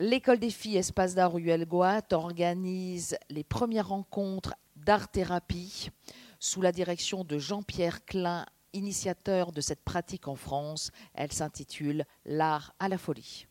l'école 0.00 0.38
des 0.38 0.50
filles 0.50 0.78
Espace 0.78 1.14
d'art 1.14 1.34
Ruelle 1.34 1.66
Goat 1.66 2.12
organise 2.12 3.16
les 3.28 3.44
premières 3.44 3.88
rencontres 3.88 4.54
d'art-thérapie 4.74 5.90
sous 6.38 6.62
la 6.62 6.72
direction 6.72 7.22
de 7.22 7.38
Jean-Pierre 7.38 8.04
Klein, 8.06 8.46
initiateur 8.72 9.52
de 9.52 9.60
cette 9.60 9.84
pratique 9.84 10.26
en 10.26 10.36
France. 10.36 10.90
Elle 11.14 11.32
s'intitule 11.32 12.06
L'art 12.24 12.74
à 12.78 12.88
la 12.88 12.96
folie. 12.96 13.46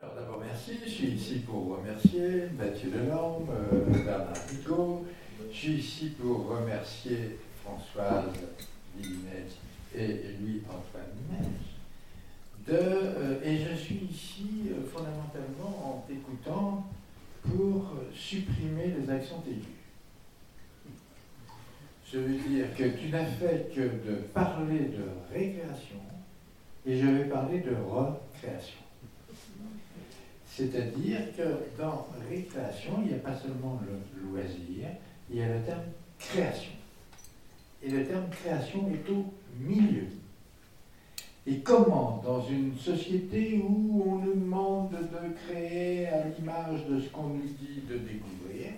Alors 0.00 0.14
d'abord 0.14 0.38
merci, 0.38 0.78
je 0.84 0.88
suis 0.88 1.08
ici 1.08 1.38
pour 1.40 1.78
remercier 1.78 2.48
Mathieu 2.56 2.90
Delorme, 2.90 3.48
euh, 3.50 4.04
Bernard 4.04 4.36
Rigaud, 4.48 5.04
je 5.50 5.56
suis 5.56 5.72
ici 5.78 6.10
pour 6.10 6.46
remercier 6.46 7.40
Françoise 7.64 8.30
Linet 8.96 9.46
et 9.96 10.36
Louis-Antoine 10.38 11.65
Euh, 12.68 13.40
et 13.44 13.58
je 13.58 13.74
suis 13.76 14.08
ici 14.10 14.70
euh, 14.70 14.84
fondamentalement 14.92 15.84
en 15.84 16.04
t'écoutant 16.08 16.84
pour 17.42 17.92
supprimer 18.12 18.92
les 18.98 19.08
accents 19.08 19.44
aigus. 19.46 19.62
Je 22.12 22.18
veux 22.18 22.36
dire 22.36 22.66
que 22.76 22.84
tu 22.84 23.08
n'as 23.08 23.24
fait 23.24 23.72
que 23.74 23.82
de 23.82 24.16
parler 24.34 24.80
de 24.80 25.04
récréation 25.32 26.00
et 26.84 27.00
je 27.00 27.06
vais 27.06 27.24
parler 27.24 27.60
de 27.60 27.74
recréation. 27.74 28.78
C'est-à-dire 30.48 31.18
que 31.36 31.42
dans 31.78 32.08
récréation, 32.28 33.02
il 33.02 33.08
n'y 33.08 33.14
a 33.14 33.18
pas 33.18 33.36
seulement 33.36 33.80
le 33.86 34.28
loisir, 34.28 34.88
il 35.30 35.36
y 35.36 35.42
a 35.42 35.48
le 35.48 35.60
terme 35.62 35.82
création. 36.18 36.72
Et 37.82 37.90
le 37.90 38.04
terme 38.06 38.28
création 38.30 38.88
est 38.88 39.10
au 39.10 39.32
milieu. 39.60 40.06
Et 41.48 41.60
comment, 41.60 42.20
dans 42.24 42.44
une 42.44 42.76
société 42.76 43.62
où 43.62 44.02
on 44.04 44.16
nous 44.16 44.34
demande 44.34 44.90
de 44.90 45.34
créer 45.46 46.08
à 46.08 46.24
l'image 46.26 46.84
de 46.86 47.00
ce 47.00 47.08
qu'on 47.08 47.28
nous 47.28 47.42
dit 47.42 47.82
de 47.88 47.98
découvrir, 47.98 48.72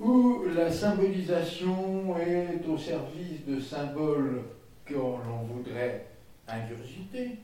où 0.00 0.42
la 0.52 0.72
symbolisation 0.72 2.16
est 2.18 2.66
au 2.66 2.76
service 2.76 3.46
de 3.46 3.60
symboles 3.60 4.42
que 4.84 4.94
l'on 4.94 5.44
voudrait 5.48 6.06
ingurgiter, 6.48 7.38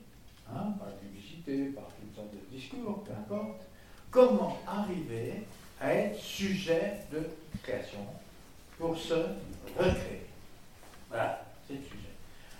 hein, 0.52 0.72
par 0.78 0.88
publicité, 0.96 1.66
par 1.66 1.84
toutes 1.84 2.16
sortes 2.16 2.32
de 2.32 2.56
discours, 2.56 3.04
peu 3.04 3.12
importe, 3.12 3.60
comment 4.10 4.58
arriver 4.66 5.44
à 5.80 5.94
être 5.94 6.18
sujet 6.18 6.94
de 7.12 7.22
création 7.62 8.00
pour 8.76 8.98
se 8.98 9.14
recréer? 9.76 10.26
Voilà, 11.08 11.44
c'est 11.66 11.74
le 11.74 11.80
sujet. 11.82 12.07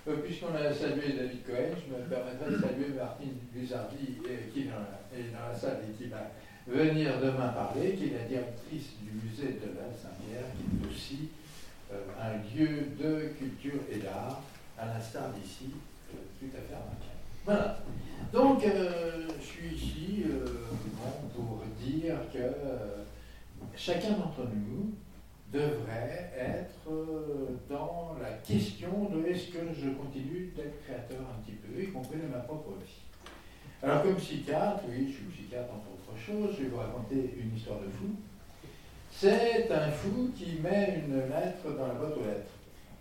Euh, 0.09 0.17
puisqu'on 0.25 0.55
a 0.55 0.73
salué 0.73 1.13
David 1.13 1.45
Cohen, 1.45 1.77
je 1.77 1.93
me 1.93 2.09
permettrai 2.09 2.51
de 2.51 2.61
saluer 2.63 2.97
Martine 2.97 3.35
Luzardi, 3.55 4.17
euh, 4.25 4.37
qui 4.53 4.61
est 4.61 4.65
dans, 4.65 5.49
la, 5.49 5.55
salle 5.55 5.81
et 5.87 6.03
qui 6.03 6.09
va 6.09 6.31
venir 6.67 7.21
demain 7.21 7.49
parler, 7.49 7.93
qui 7.93 8.05
est 8.07 8.19
la 8.19 8.25
directrice 8.25 8.93
du 9.03 9.13
musée 9.13 9.61
de 9.61 9.69
la 9.77 9.93
Saint-Pierre, 9.93 10.49
qui 10.57 10.65
est 10.65 10.91
aussi 10.91 11.29
euh, 11.93 11.97
un 12.19 12.39
lieu 12.57 12.87
de 12.99 13.29
culture 13.39 13.81
et 13.93 13.99
d'art, 13.99 14.41
à 14.79 14.87
l'instar 14.87 15.31
d'ici, 15.33 15.73
tout 16.11 16.47
à 16.57 16.61
fait 16.61 16.75
remarquable. 16.75 17.19
Voilà. 17.45 17.79
Donc, 18.33 18.63
je 18.65 19.45
suis 19.45 19.75
ici 19.75 20.25
pour 21.35 21.63
dire 21.83 22.17
que 22.33 22.39
chacun 23.77 24.11
d'entre 24.13 24.49
nous 24.55 24.93
devrait 25.53 26.31
être 26.39 26.91
euh, 26.91 27.57
dans 27.69 28.17
la 28.21 28.33
question 28.45 29.09
de 29.11 29.27
est-ce 29.27 29.49
que 29.49 29.73
je 29.73 29.91
continue 29.91 30.53
d'être 30.55 30.83
créateur 30.85 31.21
un 31.21 31.43
petit 31.43 31.57
peu, 31.57 31.83
y 31.83 31.89
compris 31.89 32.19
de 32.19 32.27
ma 32.27 32.41
propre 32.41 32.73
vie. 32.73 33.03
Alors 33.83 34.03
comme 34.03 34.17
psychiatre, 34.17 34.83
oui, 34.89 35.07
je 35.09 35.13
suis 35.15 35.25
psychiatre 35.25 35.73
entre 35.73 35.89
autres 35.93 36.21
choses, 36.21 36.57
je 36.59 36.65
vais 36.65 36.69
vous 36.69 36.79
raconter 36.79 37.35
une 37.41 37.57
histoire 37.57 37.79
de 37.79 37.89
fou. 37.89 38.11
C'est 39.11 39.71
un 39.73 39.91
fou 39.91 40.31
qui 40.37 40.59
met 40.63 41.03
une 41.07 41.17
lettre 41.17 41.77
dans 41.77 41.87
la 41.87 41.95
boîte 41.95 42.17
aux 42.17 42.25
lettres. 42.25 42.51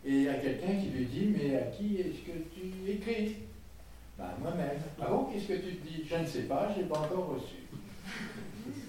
Et 0.06 0.12
il 0.12 0.24
y 0.24 0.30
a 0.30 0.36
quelqu'un 0.36 0.76
qui 0.80 0.88
lui 0.90 1.06
dit, 1.06 1.34
mais 1.36 1.58
à 1.58 1.62
qui 1.64 1.98
est-ce 1.98 2.22
que 2.22 2.38
tu 2.54 2.90
écris? 2.90 3.36
Ben 4.18 4.30
moi-même. 4.42 4.80
Ah 5.02 5.08
bon, 5.10 5.26
qu'est-ce 5.26 5.48
que 5.48 5.54
tu 5.54 5.76
te 5.76 5.88
dis? 5.88 6.04
Je 6.10 6.16
ne 6.16 6.26
sais 6.26 6.44
pas, 6.44 6.72
je 6.74 6.82
n'ai 6.82 6.88
pas 6.88 7.00
encore 7.00 7.36
reçu. 7.36 7.56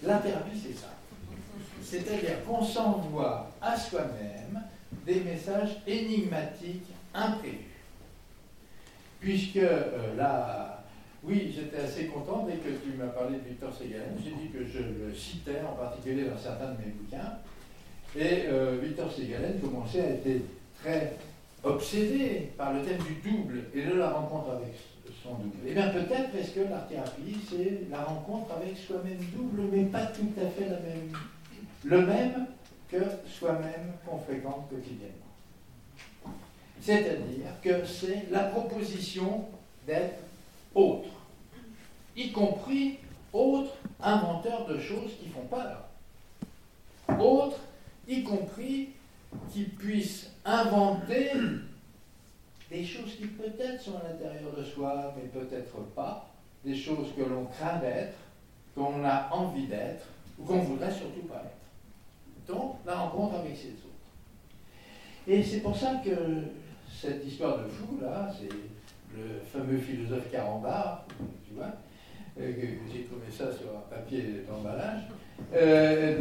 La 0.04 0.19
thérapie, 0.19 0.56
c'est 0.56 0.75
ça 0.75 0.97
c'est-à-dire 1.91 2.44
qu'on 2.47 2.62
s'envoie 2.62 3.50
à 3.62 3.76
soi-même 3.76 4.62
des 5.06 5.21
messages 5.21 5.76
énigmatiques 5.87 6.93
imprévus. 7.15 7.56
Puisque 9.21 9.56
euh, 9.56 10.15
là, 10.16 10.84
oui, 11.25 11.53
j'étais 11.54 11.78
assez 11.82 12.06
content 12.06 12.47
dès 12.47 12.56
que 12.56 12.69
tu 12.69 12.97
m'as 12.97 13.09
parlé 13.09 13.38
de 13.38 13.48
Victor 13.48 13.75
Ségalen, 13.75 14.16
j'ai 14.22 14.31
dit 14.31 14.50
que 14.53 14.65
je 14.65 14.78
le 14.78 15.15
citais 15.15 15.60
en 15.66 15.75
particulier 15.75 16.25
dans 16.25 16.38
certains 16.38 16.72
de 16.72 16.78
mes 16.78 16.93
bouquins, 16.93 17.38
et 18.16 18.47
euh, 18.47 18.78
Victor 18.82 19.10
Ségalen 19.12 19.59
commençait 19.60 20.00
à 20.00 20.10
être 20.10 20.43
très 20.82 21.16
obsédé 21.65 22.53
par 22.56 22.72
le 22.75 22.82
thème 22.82 23.03
du 23.03 23.28
double 23.28 23.65
et 23.75 23.82
de 23.82 23.94
la 23.94 24.10
rencontre 24.10 24.50
avec 24.50 24.75
son 25.22 25.34
double. 25.34 25.56
Eh 25.66 25.72
bien 25.72 25.88
peut-être 25.88 26.34
est-ce 26.38 26.53
que 26.53 26.60
l'art-thérapie, 26.60 27.37
c'est 27.50 27.91
la 27.91 28.03
rencontre 28.04 28.53
avec 28.54 28.77
soi-même 28.77 29.19
double, 29.34 29.62
mais 29.72 29.84
pas 29.84 30.06
tout 30.06 30.31
à 30.37 30.48
fait 30.48 30.69
la 30.69 30.78
même 30.78 31.10
le 31.84 32.06
même 32.06 32.47
que 32.89 32.99
soi-même 33.27 33.93
qu'on 34.05 34.19
fréquente 34.19 34.69
quotidiennement. 34.71 35.15
C'est-à-dire 36.81 37.61
que 37.62 37.84
c'est 37.84 38.31
la 38.31 38.44
proposition 38.44 39.44
d'être 39.87 40.21
autre, 40.75 41.09
y 42.16 42.33
compris 42.33 42.99
autre 43.33 43.75
inventeur 44.00 44.66
de 44.66 44.78
choses 44.78 45.12
qui 45.21 45.28
font 45.28 45.47
peur, 45.50 45.84
autre, 47.19 47.59
y 48.06 48.22
compris 48.22 48.91
qui 49.53 49.65
puisse 49.65 50.31
inventer 50.45 51.33
des 52.71 52.84
choses 52.84 53.16
qui 53.16 53.27
peut-être 53.27 53.83
sont 53.83 53.97
à 53.97 54.09
l'intérieur 54.09 54.53
de 54.56 54.65
soi, 54.65 55.15
mais 55.16 55.28
peut-être 55.28 55.77
pas, 55.95 56.28
des 56.65 56.77
choses 56.77 57.09
que 57.16 57.22
l'on 57.22 57.47
craint 57.47 57.78
d'être, 57.78 58.16
qu'on 58.75 59.05
a 59.05 59.28
envie 59.33 59.66
d'être, 59.66 60.06
ou 60.39 60.45
qu'on 60.45 60.60
voudrait 60.60 60.93
surtout 60.93 61.27
pas 61.27 61.43
être 61.45 61.58
la 62.86 62.94
rencontre 62.94 63.36
avec 63.36 63.56
ces 63.56 63.69
autres. 63.69 63.88
Et 65.26 65.42
c'est 65.42 65.60
pour 65.60 65.76
ça 65.76 66.00
que 66.04 66.10
cette 66.91 67.26
histoire 67.26 67.59
de 67.59 67.69
fou, 67.69 67.98
là, 68.00 68.31
c'est 68.38 68.48
le 69.16 69.41
fameux 69.53 69.78
philosophe 69.78 70.31
Carambar, 70.31 71.06
tu 71.47 71.54
vois, 71.54 71.72
euh, 72.41 72.53
j'ai 72.92 73.03
trouvé 73.03 73.26
ça 73.31 73.47
sur 73.53 73.70
un 73.76 73.82
papier 73.91 74.44
d'emballage 74.48 75.03
euh, 75.54 76.20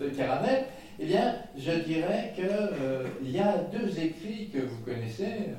de, 0.00 0.08
caramel, 0.08 0.64
eh 0.98 1.06
bien, 1.06 1.34
je 1.56 1.72
dirais 1.82 2.32
qu'il 2.34 2.48
euh, 2.48 3.04
y 3.22 3.38
a 3.38 3.58
deux 3.58 3.98
écrits 4.00 4.48
que 4.48 4.58
vous 4.58 4.82
connaissez 4.84 5.50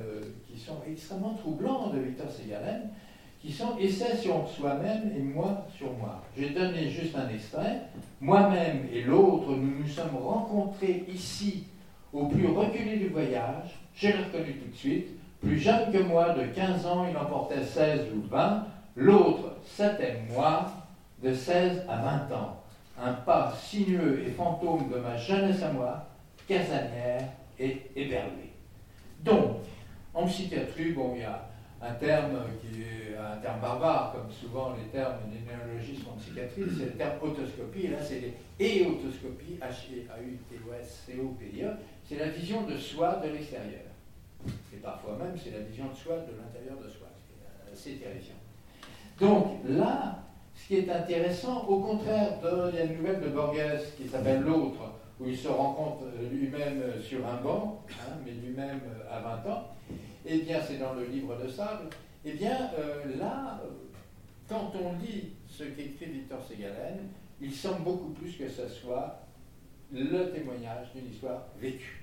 qui 0.46 0.58
sont 0.58 0.78
extrêmement 0.88 1.34
troublants 1.34 1.90
de 1.90 2.00
Victor 2.00 2.30
Ségalen 2.30 2.90
qui 3.40 3.52
sont 3.52 3.78
essais 3.78 4.16
sur 4.16 4.46
soi-même 4.48 5.10
et 5.16 5.20
moi 5.20 5.66
sur 5.76 5.92
moi. 5.94 6.22
J'ai 6.36 6.50
donné 6.50 6.90
juste 6.90 7.16
un 7.16 7.28
extrait. 7.28 7.82
Moi-même 8.20 8.86
et 8.92 9.02
l'autre, 9.02 9.50
nous 9.52 9.80
nous 9.80 9.88
sommes 9.88 10.16
rencontrés 10.16 11.04
ici, 11.08 11.64
au 12.12 12.26
plus 12.26 12.48
reculé 12.48 12.96
du 12.98 13.08
voyage. 13.08 13.78
J'ai 13.94 14.12
reconnu 14.12 14.54
tout 14.54 14.70
de 14.70 14.76
suite. 14.76 15.08
Plus 15.40 15.58
jeune 15.58 15.90
que 15.90 15.98
moi, 15.98 16.34
de 16.34 16.44
15 16.44 16.84
ans, 16.84 17.06
il 17.08 17.16
en 17.16 17.24
portait 17.24 17.64
16 17.64 18.08
ou 18.14 18.28
20. 18.28 18.66
L'autre, 18.96 19.56
c'était 19.64 20.20
moi, 20.30 20.70
de 21.22 21.32
16 21.32 21.84
à 21.88 21.96
20 22.28 22.36
ans. 22.36 22.62
Un 23.02 23.14
pas 23.14 23.54
sinueux 23.58 24.22
et 24.26 24.30
fantôme 24.30 24.90
de 24.90 24.98
ma 24.98 25.16
jeunesse 25.16 25.62
à 25.62 25.72
moi, 25.72 26.04
casanière 26.46 27.22
et 27.58 27.80
éberlé. 27.96 28.52
Donc, 29.24 29.56
en 30.12 30.26
psychiatrie, 30.26 30.92
bon, 30.92 31.12
il 31.14 31.22
y 31.22 31.24
a 31.24 31.49
un 31.82 31.94
terme 31.94 32.38
qui 32.60 32.80
un 33.20 33.36
terme 33.36 33.60
barbare, 33.60 34.12
comme 34.12 34.30
souvent 34.30 34.74
les 34.76 34.84
termes 34.88 35.18
des 35.30 35.40
néologismes 35.44 36.08
en 36.08 36.16
psychiatrie, 36.18 36.64
c'est 36.76 36.86
le 36.86 36.92
terme 36.92 37.18
autoscopie, 37.22 37.86
et 37.86 37.88
là 37.88 38.02
c'est 38.02 38.20
les 38.20 38.34
éautoscopies, 38.58 39.58
H-A-U-T-O-S-C-O-P-I-E, 39.60 41.70
c'est 42.08 42.18
la 42.18 42.28
vision 42.28 42.62
de 42.62 42.76
soi 42.76 43.20
de 43.24 43.30
l'extérieur. 43.30 43.82
Et 44.72 44.76
parfois 44.76 45.18
même 45.18 45.36
c'est 45.42 45.50
la 45.50 45.60
vision 45.60 45.88
de 45.88 45.94
soi 45.94 46.16
de 46.16 46.36
l'intérieur 46.36 46.78
de 46.82 46.88
soi, 46.88 47.08
c'est 47.26 47.72
assez 47.72 47.96
terrifiant. 47.98 48.36
Donc 49.18 49.58
là, 49.68 50.22
ce 50.54 50.66
qui 50.66 50.76
est 50.76 50.90
intéressant, 50.90 51.66
au 51.66 51.80
contraire, 51.80 52.40
de, 52.42 52.70
il 52.72 52.76
y 52.76 52.78
a 52.80 52.84
une 52.84 52.96
nouvelle 52.96 53.20
de 53.20 53.28
Borges 53.28 53.82
qui 53.96 54.08
s'appelle 54.08 54.40
L'autre, 54.40 54.94
où 55.18 55.26
il 55.26 55.36
se 55.36 55.48
rencontre 55.48 56.04
lui-même 56.30 56.82
sur 57.02 57.26
un 57.26 57.36
banc, 57.42 57.84
hein, 57.90 58.14
mais 58.24 58.32
lui-même 58.32 58.80
à 59.10 59.20
20 59.20 59.46
ans, 59.50 59.74
eh 60.26 60.38
bien 60.38 60.60
c'est 60.66 60.78
dans 60.78 60.94
le 60.94 61.04
livre 61.04 61.36
de 61.42 61.48
Sable, 61.48 61.88
eh 62.24 62.32
bien 62.32 62.70
euh, 62.78 63.16
là, 63.18 63.60
quand 64.48 64.72
on 64.74 64.98
lit 64.98 65.30
ce 65.48 65.64
qu'écrit 65.64 66.06
Victor 66.06 66.38
Ségalen, 66.46 66.98
il 67.40 67.52
semble 67.52 67.82
beaucoup 67.82 68.10
plus 68.10 68.36
que 68.36 68.48
ce 68.48 68.68
soit 68.68 69.20
le 69.92 70.30
témoignage 70.30 70.88
d'une 70.94 71.10
histoire 71.10 71.42
vécue. 71.58 72.00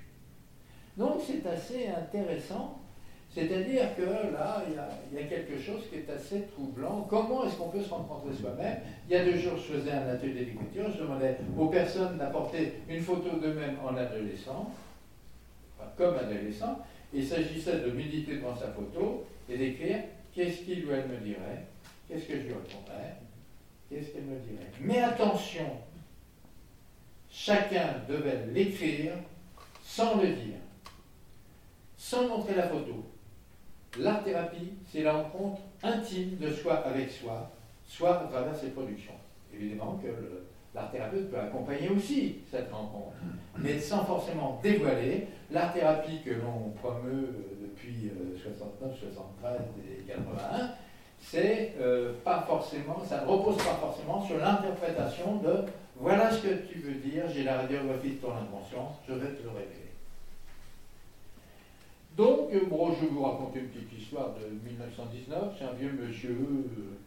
Donc 0.98 1.22
c'est 1.26 1.48
assez 1.48 1.88
intéressant, 1.88 2.80
C'est-à-dire 3.34 3.96
que 3.96 4.02
là, 4.02 4.64
il 4.68 5.18
y, 5.18 5.22
a, 5.22 5.28
quelque 5.28 5.60
chose 5.60 5.84
qui 5.90 5.98
est 5.98 6.10
assez 6.10 6.48
troublant. 6.54 7.06
Comment 7.08 7.46
est-ce 7.46 7.56
qu'on 7.56 7.70
peut 7.70 7.84
se 7.84 7.90
rencontrer 7.90 8.34
soi-même? 8.34 8.78
Il 9.08 9.14
y 9.14 9.16
a 9.16 9.24
deux 9.24 9.38
jours, 9.38 9.58
je 9.58 9.74
faisais 9.74 9.92
un 9.92 10.08
atelier 10.08 10.46
d'écriture, 10.46 10.90
je 10.92 11.04
demandais 11.04 11.38
aux 11.58 11.68
personnes 11.68 12.18
d'apporter 12.18 12.82
une 12.90 13.02
photo 13.02 13.38
d'eux-mêmes 13.40 13.78
en 13.86 13.96
adolescent, 13.96 14.72
comme 15.96 16.16
adolescent. 16.16 16.80
Il 17.14 17.26
s'agissait 17.26 17.80
de 17.80 17.92
méditer 17.92 18.36
devant 18.36 18.56
sa 18.56 18.72
photo 18.72 19.26
et 19.50 19.58
d'écrire 19.58 20.00
qu'est-ce 20.34 20.64
qu'il 20.64 20.86
ou 20.86 20.92
elle 20.92 21.08
me 21.08 21.18
dirait, 21.18 21.66
qu'est-ce 22.08 22.26
que 22.26 22.36
je 22.36 22.42
lui 22.42 22.54
répondrais, 22.54 23.16
qu'est-ce 23.90 24.10
qu'elle 24.10 24.24
me 24.24 24.40
dirait. 24.40 24.72
Mais 24.82 25.00
attention, 25.00 25.70
chacun 27.32 28.02
devait 28.08 28.46
l'écrire 28.54 29.14
sans 29.84 30.22
le 30.22 30.28
dire, 30.28 30.60
sans 31.98 32.28
montrer 32.28 32.56
la 32.56 32.68
photo. 32.68 33.06
L'art-thérapie, 33.98 34.74
c'est 34.92 35.02
la 35.02 35.14
rencontre 35.14 35.62
intime 35.82 36.38
de 36.38 36.52
soi 36.52 36.76
avec 36.86 37.10
soi, 37.10 37.52
soit 37.88 38.22
à 38.22 38.28
travers 38.28 38.56
ses 38.56 38.70
productions. 38.70 39.14
Évidemment 39.54 40.00
que 40.04 40.08
l'art-thérapeute 40.78 41.30
peut 41.32 41.40
accompagner 41.40 41.90
aussi 41.90 42.38
cette 42.50 42.72
rencontre, 42.72 43.14
mais 43.58 43.80
sans 43.80 44.06
forcément 44.06 44.60
dévoiler. 44.64 45.28
L'art-thérapie 45.52 46.22
que 46.24 46.32
l'on 46.32 46.72
promeut 46.82 47.30
euh, 47.30 47.68
depuis 47.68 48.12
69, 48.42 48.92
euh, 48.92 49.12
73 49.14 49.62
et 49.90 50.04
81, 50.04 50.72
c'est 51.20 51.74
euh, 51.80 52.14
pas 52.24 52.46
forcément, 52.48 53.04
ça 53.04 53.24
ne 53.24 53.28
repose 53.28 53.58
pas 53.58 53.76
forcément 53.82 54.26
sur 54.26 54.38
l'interprétation 54.38 55.38
de 55.38 55.64
voilà 56.00 56.32
ce 56.32 56.44
que 56.44 56.54
tu 56.72 56.80
veux 56.80 56.96
dire, 56.96 57.24
j'ai 57.34 57.44
la 57.44 57.58
radiographie 57.58 58.12
de 58.12 58.16
ton 58.16 58.32
inconscient, 58.32 58.96
je 59.08 59.14
vais 59.14 59.34
te 59.34 59.44
le 59.44 59.50
révéler. 59.50 59.88
Donc, 62.18 62.50
bon, 62.68 62.94
je 62.96 63.06
vais 63.06 63.12
vous 63.12 63.22
raconter 63.22 63.60
une 63.60 63.68
petite 63.68 64.00
histoire 64.00 64.34
de 64.34 64.50
1919. 64.68 65.54
C'est 65.58 65.66
un 65.66 65.74
vieux 65.74 65.92
monsieur 65.92 66.32
euh, 66.32 66.98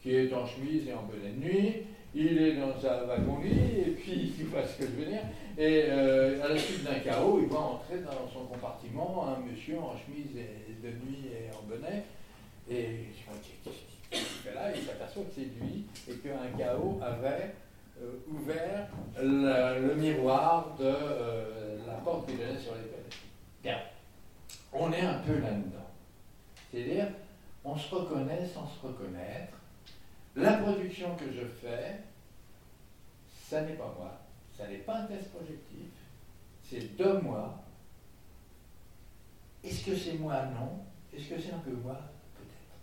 qui 0.00 0.14
est 0.14 0.32
en 0.32 0.46
chemise 0.46 0.86
et 0.86 0.94
en 0.94 1.02
bonnet 1.02 1.32
de 1.32 1.40
nuit. 1.40 1.74
Il 2.14 2.42
est 2.42 2.56
dans 2.56 2.74
un 2.74 3.06
wagon-lit, 3.06 3.80
et 3.86 3.90
puis, 3.90 4.34
il 4.38 4.46
voit 4.46 4.66
ce 4.66 4.78
que 4.78 4.86
je 4.86 4.92
veux 4.92 5.06
dire. 5.06 5.22
Et 5.56 5.84
euh, 5.88 6.44
à 6.44 6.48
la 6.48 6.58
suite 6.58 6.84
d'un 6.84 6.98
chaos, 6.98 7.38
il 7.40 7.46
voit 7.46 7.60
entrer 7.60 8.00
dans 8.00 8.28
son 8.32 8.46
compartiment 8.46 9.28
un 9.28 9.38
monsieur 9.48 9.78
en 9.78 9.96
chemise 9.96 10.32
de 10.34 10.88
nuit 10.88 11.28
et 11.32 11.54
en 11.54 11.62
bonnet. 11.68 12.04
Et 12.68 13.06
qu'est-ce 14.10 14.18
qu'il 14.18 14.50
fait 14.50 14.54
là 14.54 14.72
Il 14.74 14.82
s'aperçoit 14.82 15.22
que 15.22 15.32
c'est 15.34 15.64
lui 15.64 15.84
et 16.08 16.14
qu'un 16.14 16.58
chaos 16.58 17.00
avait 17.00 17.54
euh, 18.00 18.12
ouvert 18.28 18.88
le, 19.20 19.94
miroir 19.94 20.76
de 20.78 21.86
la 21.86 21.94
porte 22.04 22.28
qui 22.28 22.36
donnait 22.36 22.58
sur 22.58 22.74
les 22.74 22.88
toilettes. 22.88 23.16
Bien 23.62 23.76
on 24.72 24.92
est 24.92 25.00
un 25.00 25.18
peu 25.18 25.38
là-dedans. 25.38 25.88
C'est-à-dire, 26.70 27.08
on 27.64 27.76
se 27.76 27.94
reconnaît 27.94 28.46
sans 28.46 28.66
se 28.66 28.86
reconnaître. 28.86 29.54
La 30.36 30.54
production 30.54 31.16
que 31.16 31.26
je 31.32 31.44
fais, 31.44 32.00
ça 33.48 33.62
n'est 33.62 33.74
pas 33.74 33.94
moi, 33.98 34.12
ça 34.56 34.68
n'est 34.68 34.76
pas 34.76 34.98
un 34.98 35.04
test 35.04 35.30
projectif, 35.30 35.90
c'est 36.62 36.96
de 36.96 37.12
moi. 37.18 37.64
Est-ce 39.64 39.84
que 39.84 39.96
c'est 39.96 40.14
moi? 40.14 40.44
Non. 40.46 40.80
Est-ce 41.12 41.28
que 41.28 41.40
c'est 41.40 41.52
un 41.52 41.58
peu 41.58 41.72
moi? 41.72 41.98
Peut-être. 42.36 42.76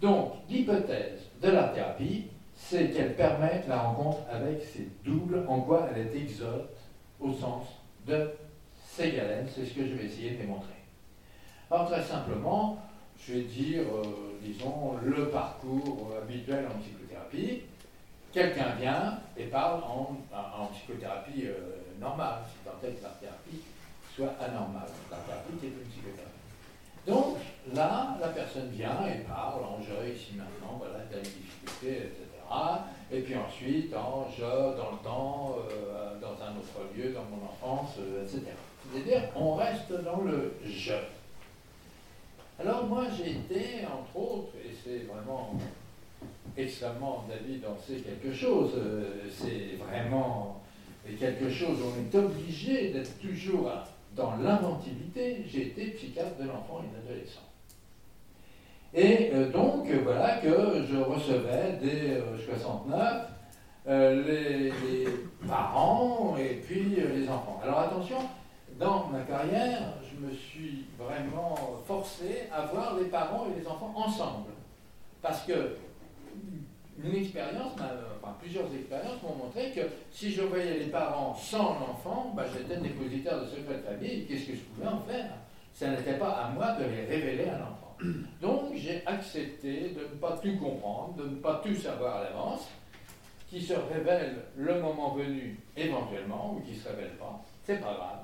Donc, 0.00 0.34
l'hypothèse 0.48 1.20
de 1.40 1.50
la 1.50 1.68
thérapie, 1.68 2.26
c'est 2.54 2.90
qu'elle 2.90 3.14
permet 3.14 3.62
la 3.68 3.78
rencontre 3.78 4.18
avec 4.28 4.62
ses 4.62 4.88
doubles, 5.04 5.44
en 5.46 5.60
quoi 5.60 5.88
elle 5.94 6.08
est 6.08 6.16
exote 6.16 6.76
au 7.20 7.32
sens 7.32 7.66
de 8.06 8.32
c'est 8.96 9.12
galène, 9.12 9.46
c'est 9.54 9.66
ce 9.66 9.74
que 9.74 9.86
je 9.86 9.94
vais 9.94 10.06
essayer 10.06 10.30
de 10.32 10.38
démontrer. 10.38 10.72
Alors 11.70 11.86
très 11.90 12.02
simplement, 12.02 12.78
je 13.18 13.32
vais 13.32 13.42
dire, 13.42 13.82
euh, 13.82 14.38
disons, 14.42 14.94
le 15.02 15.28
parcours 15.28 16.12
habituel 16.20 16.66
en 16.66 16.78
psychothérapie. 16.80 17.62
Quelqu'un 18.32 18.74
vient 18.78 19.18
et 19.36 19.44
parle 19.44 19.80
en, 19.82 20.66
psychothérapie 20.72 21.46
euh, 21.46 21.76
normale, 22.00 22.40
si 22.50 22.58
tant 22.64 22.86
est 22.86 22.92
que 22.92 23.02
la 23.02 23.10
thérapie 23.10 23.62
soit 24.14 24.34
anormale. 24.40 24.88
Thérapie 25.08 25.56
qui 25.60 25.66
est 25.66 25.70
une 25.70 25.88
psychothérapie. 25.88 26.36
Donc 27.06 27.36
là, 27.74 28.16
la 28.20 28.28
personne 28.28 28.68
vient 28.70 29.06
et 29.06 29.20
parle 29.24 29.62
en 29.64 29.78
je, 29.80 30.12
ici, 30.12 30.34
maintenant, 30.36 30.78
voilà, 30.78 31.04
telle 31.10 31.22
difficulté, 31.22 32.08
etc. 32.08 32.26
Et 33.10 33.20
puis 33.20 33.36
ensuite 33.36 33.94
en 33.94 34.26
je, 34.36 34.42
dans 34.42 34.90
le 34.90 35.04
temps, 35.04 35.56
euh, 35.70 36.18
dans 36.20 36.34
un 36.44 36.56
autre 36.58 36.94
lieu, 36.96 37.12
dans 37.12 37.24
mon 37.24 37.44
enfance, 37.46 37.96
etc. 38.22 38.52
C'est-à-dire, 38.92 39.28
on 39.34 39.54
reste 39.54 39.92
dans 40.04 40.22
le 40.22 40.54
je. 40.64 40.94
Alors 42.58 42.86
moi, 42.86 43.04
j'ai 43.16 43.32
été, 43.32 43.84
entre 43.86 44.16
autres, 44.16 44.52
et 44.64 44.74
c'est 44.82 45.04
vraiment 45.06 45.54
extrêmement, 46.56 47.24
David 47.28 47.64
en 47.66 47.76
sait 47.78 48.00
quelque 48.00 48.34
chose, 48.34 48.72
euh, 48.76 49.20
c'est 49.30 49.76
vraiment 49.76 50.62
quelque 51.20 51.50
chose, 51.50 51.78
on 51.84 52.00
est 52.00 52.18
obligé 52.18 52.90
d'être 52.90 53.18
toujours 53.20 53.70
dans 54.16 54.36
l'inventivité. 54.36 55.44
J'ai 55.46 55.68
été 55.68 55.90
psychiatre 55.90 56.36
de 56.40 56.48
l'enfant 56.48 56.82
et 56.82 56.88
de 56.88 57.08
l'adolescent. 57.08 57.40
Et 58.94 59.30
euh, 59.34 59.50
donc, 59.50 59.86
voilà 60.02 60.38
que 60.38 60.86
je 60.90 60.96
recevais 60.96 61.78
dès 61.82 62.22
69 62.46 63.26
euh, 63.88 64.24
les, 64.26 64.72
parents 65.46 66.36
et 66.38 66.54
puis 66.54 66.96
les 66.96 67.28
enfants. 67.28 67.60
Alors 67.62 67.80
attention, 67.80 68.16
dans 68.80 69.06
ma 69.08 69.20
carrière, 69.20 69.94
je 70.16 70.26
me 70.26 70.32
suis 70.32 70.84
vraiment 70.98 71.54
forcé 71.86 72.48
à 72.52 72.66
voir 72.66 72.96
les 72.96 73.06
parents 73.06 73.46
et 73.46 73.60
les 73.60 73.66
enfants 73.66 73.92
ensemble. 73.94 74.50
Parce 75.22 75.42
que 75.42 75.76
plusieurs 78.38 78.72
expériences 78.74 79.22
m'ont 79.22 79.44
montré 79.44 79.72
que 79.72 79.82
si 80.10 80.32
je 80.32 80.42
voyais 80.42 80.78
les 80.78 80.86
parents 80.86 81.34
sans 81.34 81.80
l'enfant, 81.80 82.32
bah, 82.34 82.44
j'étais 82.52 82.80
dépositaire 82.80 83.40
de 83.40 83.46
secret 83.46 83.78
de 83.78 83.82
famille. 83.82 84.26
Qu'est-ce 84.26 84.46
que 84.46 84.54
je 84.54 84.60
pouvais 84.60 84.88
en 84.88 85.00
faire? 85.00 85.30
Ce 85.74 85.84
n'était 85.84 86.18
pas 86.18 86.30
à 86.30 86.50
moi 86.50 86.72
de 86.72 86.84
les 86.84 87.04
révéler 87.04 87.48
à 87.48 87.58
l'enfant. 87.58 87.96
Donc 88.40 88.74
j'ai 88.74 89.02
accepté 89.06 89.90
de 89.90 90.00
ne 90.00 90.18
pas 90.20 90.38
tout 90.42 90.56
comprendre, 90.58 91.14
de 91.14 91.24
ne 91.24 91.36
pas 91.36 91.60
tout 91.64 91.74
savoir 91.74 92.16
à 92.16 92.24
l'avance, 92.24 92.68
qui 93.48 93.60
se 93.62 93.74
révèle 93.74 94.36
le 94.56 94.80
moment 94.80 95.14
venu 95.14 95.58
éventuellement, 95.76 96.54
ou 96.54 96.60
qui 96.60 96.72
ne 96.72 96.78
se 96.78 96.88
révèle 96.88 97.16
pas. 97.16 97.42
C'est 97.64 97.80
pas 97.80 97.94
grave 97.94 98.20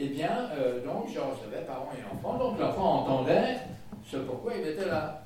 eh 0.00 0.06
bien, 0.06 0.48
euh, 0.52 0.84
donc, 0.84 1.08
je 1.12 1.18
recevais 1.18 1.66
parents 1.66 1.90
et 1.92 2.04
enfants. 2.04 2.38
Donc, 2.38 2.60
l'enfant 2.60 3.00
entendait 3.00 3.56
ce 4.06 4.18
pourquoi 4.18 4.52
il 4.54 4.68
était 4.68 4.86
là. 4.86 5.24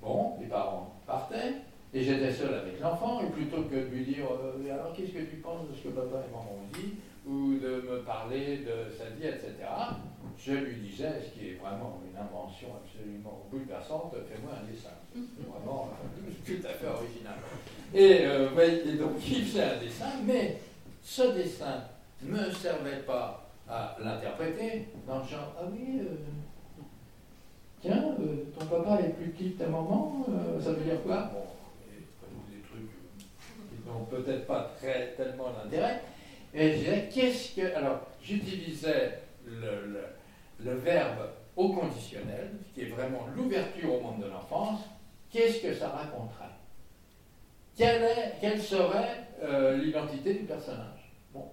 Bon, 0.00 0.34
les 0.40 0.46
parents 0.46 0.94
partaient, 1.04 1.54
et 1.92 2.02
j'étais 2.02 2.32
seul 2.32 2.54
avec 2.54 2.80
l'enfant, 2.80 3.22
et 3.22 3.30
plutôt 3.30 3.62
que 3.62 3.74
de 3.74 3.90
lui 3.92 4.04
dire 4.04 4.26
euh, 4.30 4.72
Alors, 4.72 4.92
qu'est-ce 4.94 5.10
que 5.10 5.24
tu 5.28 5.36
penses 5.36 5.68
de 5.68 5.74
ce 5.76 5.88
que 5.88 5.94
papa 5.94 6.22
et 6.28 6.30
maman 6.30 6.46
ont 6.52 6.78
dit 6.78 6.94
ou 7.26 7.54
de 7.54 7.82
me 7.88 8.02
parler 8.02 8.58
de 8.58 8.90
sa 8.96 9.10
vie, 9.10 9.26
etc., 9.26 9.52
je 10.38 10.52
lui 10.52 10.76
disais, 10.76 11.20
ce 11.20 11.38
qui 11.38 11.50
est 11.50 11.58
vraiment 11.60 12.00
une 12.08 12.18
invention 12.18 12.68
absolument 12.82 13.46
bouleversante, 13.50 14.14
fais-moi 14.28 14.52
un 14.60 14.70
dessin. 14.70 14.90
Vraiment 15.48 15.90
euh, 15.90 16.30
tout 16.44 16.66
à 16.66 16.72
fait 16.72 16.86
original. 16.86 17.34
Et, 17.94 18.88
et 18.88 18.96
donc, 18.96 19.12
il 19.28 19.44
faisait 19.44 19.64
un 19.64 19.78
dessin, 19.78 20.10
mais 20.24 20.58
ce 21.02 21.32
dessin 21.32 21.82
ne 22.22 22.50
servait 22.50 23.02
pas 23.06 23.41
à 23.72 23.96
l'interpréter 23.98 24.88
dans 25.06 25.20
le 25.20 25.24
genre 25.24 25.54
Ah 25.58 25.64
oui, 25.72 26.00
euh, 26.00 26.14
tiens, 27.80 28.14
euh, 28.20 28.44
ton 28.58 28.66
papa 28.66 29.00
est 29.00 29.10
plus 29.10 29.30
petit 29.30 29.52
que 29.52 29.64
ta 29.64 29.70
maman, 29.70 30.26
euh, 30.28 30.60
ça 30.60 30.72
veut 30.72 30.84
dire 30.84 31.02
quoi? 31.02 31.30
Bon, 31.32 31.44
des 32.50 32.60
trucs 32.68 32.90
qui 33.70 33.88
n'ont 33.88 34.04
peut-être 34.04 34.46
pas 34.46 34.70
très 34.78 35.14
tellement 35.16 35.50
d'intérêt. 35.50 36.02
Et 36.52 36.72
je 36.72 36.78
disais 36.78 37.08
Qu'est-ce 37.12 37.56
que. 37.56 37.74
Alors, 37.74 38.00
j'utilisais 38.22 39.20
le, 39.46 40.04
le, 40.62 40.74
verbe 40.74 41.30
au 41.56 41.70
conditionnel, 41.70 42.50
qui 42.74 42.82
est 42.82 42.86
vraiment 42.86 43.26
l'ouverture 43.34 43.94
au 43.94 44.00
monde 44.00 44.20
de 44.20 44.26
l'enfance. 44.28 44.80
Qu'est-ce 45.30 45.62
que 45.62 45.72
ça 45.72 45.88
raconterait? 45.88 46.44
Quelle, 47.74 48.06
quelle 48.38 48.60
serait 48.60 49.28
l'identité 49.78 50.34
du 50.34 50.44
personnage? 50.44 51.10
Bon, 51.32 51.50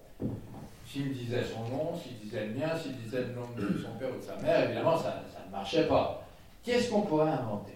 s'il 0.90 1.12
disait 1.12 1.44
son 1.44 1.68
nom, 1.68 1.96
s'il 1.96 2.18
disait 2.18 2.46
le 2.46 2.54
mien, 2.54 2.76
s'il 2.76 2.96
disait 2.96 3.22
le 3.22 3.34
nom 3.34 3.46
de 3.56 3.78
son 3.78 3.92
père 3.98 4.08
ou 4.14 4.18
de 4.18 4.24
sa 4.24 4.36
mère, 4.36 4.64
évidemment, 4.64 4.98
ça, 4.98 5.22
ne 5.46 5.52
marchait 5.52 5.86
pas. 5.86 6.26
Qu'est-ce 6.64 6.90
qu'on 6.90 7.02
pourrait 7.02 7.30
inventer? 7.30 7.74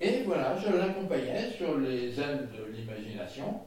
Et 0.00 0.22
voilà, 0.22 0.56
je 0.58 0.76
l'accompagnais 0.76 1.50
sur 1.50 1.78
les 1.78 2.18
ailes 2.18 2.48
de 2.52 2.72
l'imagination. 2.72 3.60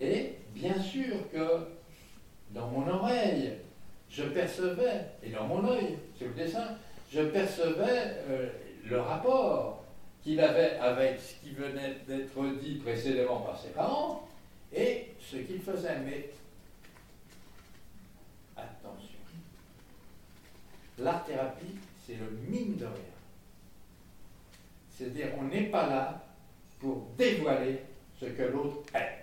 Et 0.00 0.36
bien 0.54 0.80
sûr 0.80 1.30
que 1.30 1.66
dans 2.50 2.68
mon 2.68 2.88
oreille, 2.88 3.52
je 4.08 4.22
percevais, 4.22 5.04
et 5.22 5.30
dans 5.30 5.44
mon 5.44 5.68
œil, 5.68 5.98
c'est 6.18 6.28
le 6.28 6.34
dessin, 6.34 6.64
je 7.12 7.20
percevais 7.20 8.16
euh, 8.30 8.48
le 8.88 9.00
rapport 9.00 9.84
qu'il 10.22 10.40
avait 10.40 10.78
avec 10.78 11.20
ce 11.20 11.34
qui 11.44 11.54
venait 11.54 11.98
d'être 12.06 12.58
dit 12.62 12.76
précédemment 12.76 13.40
par 13.40 13.58
ses 13.60 13.68
parents 13.68 14.26
et 14.74 15.08
ce 15.20 15.36
qu'il 15.36 15.60
faisait. 15.60 15.98
L'art-thérapie, 20.98 21.76
c'est 22.06 22.14
le 22.14 22.30
mine 22.48 22.76
de 22.76 22.86
rien. 22.86 22.94
C'est-à-dire, 24.90 25.28
on 25.38 25.44
n'est 25.44 25.66
pas 25.66 25.86
là 25.88 26.24
pour 26.80 27.06
dévoiler 27.16 27.80
ce 28.20 28.26
que 28.26 28.42
l'autre 28.42 28.78
est, 28.94 29.18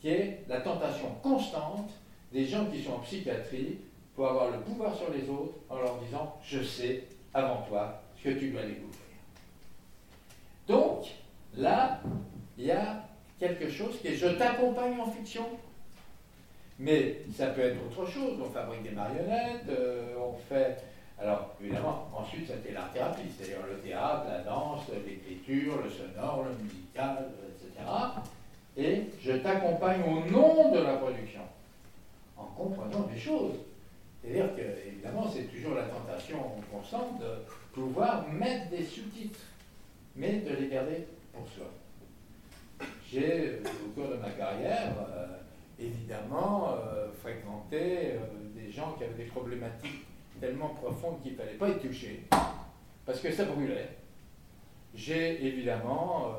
qui 0.00 0.08
est 0.08 0.44
la 0.48 0.60
tentation 0.60 1.10
constante 1.22 1.90
des 2.32 2.46
gens 2.46 2.66
qui 2.66 2.82
sont 2.82 2.92
en 2.92 2.98
psychiatrie 2.98 3.78
pour 4.14 4.28
avoir 4.28 4.50
le 4.50 4.60
pouvoir 4.60 4.94
sur 4.94 5.10
les 5.10 5.28
autres 5.28 5.54
en 5.68 5.78
leur 5.78 5.98
disant 6.00 6.36
je 6.44 6.62
sais 6.62 7.04
avant 7.32 7.62
toi 7.62 8.02
ce 8.18 8.28
que 8.28 8.38
tu 8.38 8.50
dois 8.50 8.62
découvrir. 8.62 9.00
Donc, 10.66 11.06
là, 11.56 12.00
il 12.58 12.66
y 12.66 12.70
a 12.70 13.04
quelque 13.38 13.70
chose 13.70 13.98
qui 14.00 14.08
est 14.08 14.16
je 14.16 14.28
t'accompagne 14.28 14.98
en 15.00 15.10
fiction. 15.10 15.46
Mais 16.78 17.20
ça 17.36 17.48
peut 17.48 17.62
être 17.62 17.76
autre 17.86 18.10
chose. 18.10 18.38
On 18.40 18.50
fabrique 18.50 18.82
des 18.82 18.90
marionnettes, 18.90 19.68
euh, 19.68 20.14
on 20.18 20.36
fait. 20.48 20.76
Alors, 21.20 21.54
évidemment, 21.62 22.08
ensuite, 22.14 22.48
c'était 22.48 22.72
l'art-thérapie, 22.72 23.22
c'est-à-dire 23.36 23.64
le 23.70 23.78
théâtre, 23.78 24.24
la 24.28 24.40
danse, 24.40 24.82
l'écriture, 25.06 25.80
le 25.82 25.88
sonore, 25.88 26.44
le 26.44 26.64
musical, 26.64 27.28
etc. 27.48 27.88
Et 28.76 29.02
je 29.22 29.32
t'accompagne 29.32 30.02
au 30.02 30.28
nom 30.30 30.72
de 30.72 30.80
la 30.80 30.94
production, 30.94 31.42
en 32.36 32.46
comprenant 32.46 33.06
des 33.12 33.18
choses. 33.18 33.54
C'est-à-dire 34.20 34.56
que, 34.56 34.88
évidemment, 34.88 35.30
c'est 35.32 35.44
toujours 35.44 35.76
la 35.76 35.84
tentation 35.84 36.38
constante 36.72 37.20
de 37.20 37.44
pouvoir 37.72 38.26
mettre 38.32 38.70
des 38.70 38.82
sous-titres, 38.82 39.40
mais 40.16 40.40
de 40.40 40.56
les 40.56 40.68
garder 40.68 41.06
pour 41.32 41.46
soi. 41.48 41.66
J'ai, 43.08 43.60
au 43.64 43.88
cours 43.90 44.10
de 44.10 44.16
ma 44.16 44.30
carrière, 44.30 44.92
euh, 45.08 45.26
évidemment, 45.78 46.70
euh, 46.72 47.12
fréquenté 47.12 48.12
euh, 48.12 48.18
des 48.54 48.70
gens 48.70 48.92
qui 48.92 49.04
avaient 49.04 49.14
des 49.14 49.24
problématiques 49.24 50.06
tellement 50.40 50.70
profondes 50.70 51.20
qu'il 51.22 51.32
ne 51.32 51.36
fallait 51.36 51.54
pas 51.54 51.68
y 51.68 51.78
toucher, 51.78 52.24
parce 53.06 53.20
que 53.20 53.30
ça 53.30 53.44
brûlait. 53.44 53.90
J'ai 54.94 55.44
évidemment 55.44 56.32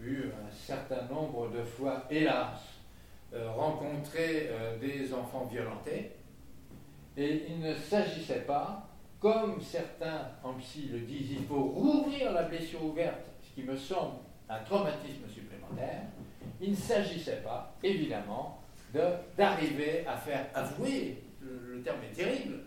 eu 0.00 0.24
un 0.26 0.50
certain 0.50 1.02
nombre 1.12 1.50
de 1.50 1.62
fois, 1.62 2.04
hélas, 2.10 2.60
rencontré 3.32 4.50
des 4.80 5.12
enfants 5.12 5.48
violentés, 5.50 6.12
et 7.16 7.46
il 7.48 7.60
ne 7.60 7.74
s'agissait 7.74 8.42
pas, 8.42 8.88
comme 9.18 9.60
certains 9.60 10.28
en 10.44 10.54
psy 10.54 10.88
le 10.92 11.00
disent, 11.00 11.32
il 11.32 11.44
faut 11.46 11.62
rouvrir 11.62 12.32
la 12.32 12.42
blessure 12.42 12.84
ouverte, 12.84 13.26
ce 13.42 13.54
qui 13.54 13.66
me 13.66 13.76
semble 13.76 14.18
un 14.48 14.58
traumatisme 14.60 15.26
supplémentaire. 15.28 16.02
Il 16.60 16.70
ne 16.70 16.76
s'agissait 16.76 17.42
pas, 17.42 17.74
évidemment, 17.82 18.60
d'arriver 19.36 20.04
à 20.06 20.16
faire 20.16 20.46
avouer, 20.54 21.22
le, 21.40 21.82
terme 21.82 21.98
est 22.10 22.14
terrible, 22.14 22.60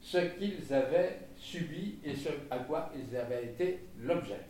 ce 0.00 0.18
qu'ils 0.18 0.72
avaient 0.74 1.20
subi 1.36 1.98
et 2.04 2.14
ce 2.14 2.28
à 2.50 2.58
quoi 2.58 2.90
ils 2.96 3.16
avaient 3.16 3.44
été 3.44 3.86
l'objet. 3.98 4.40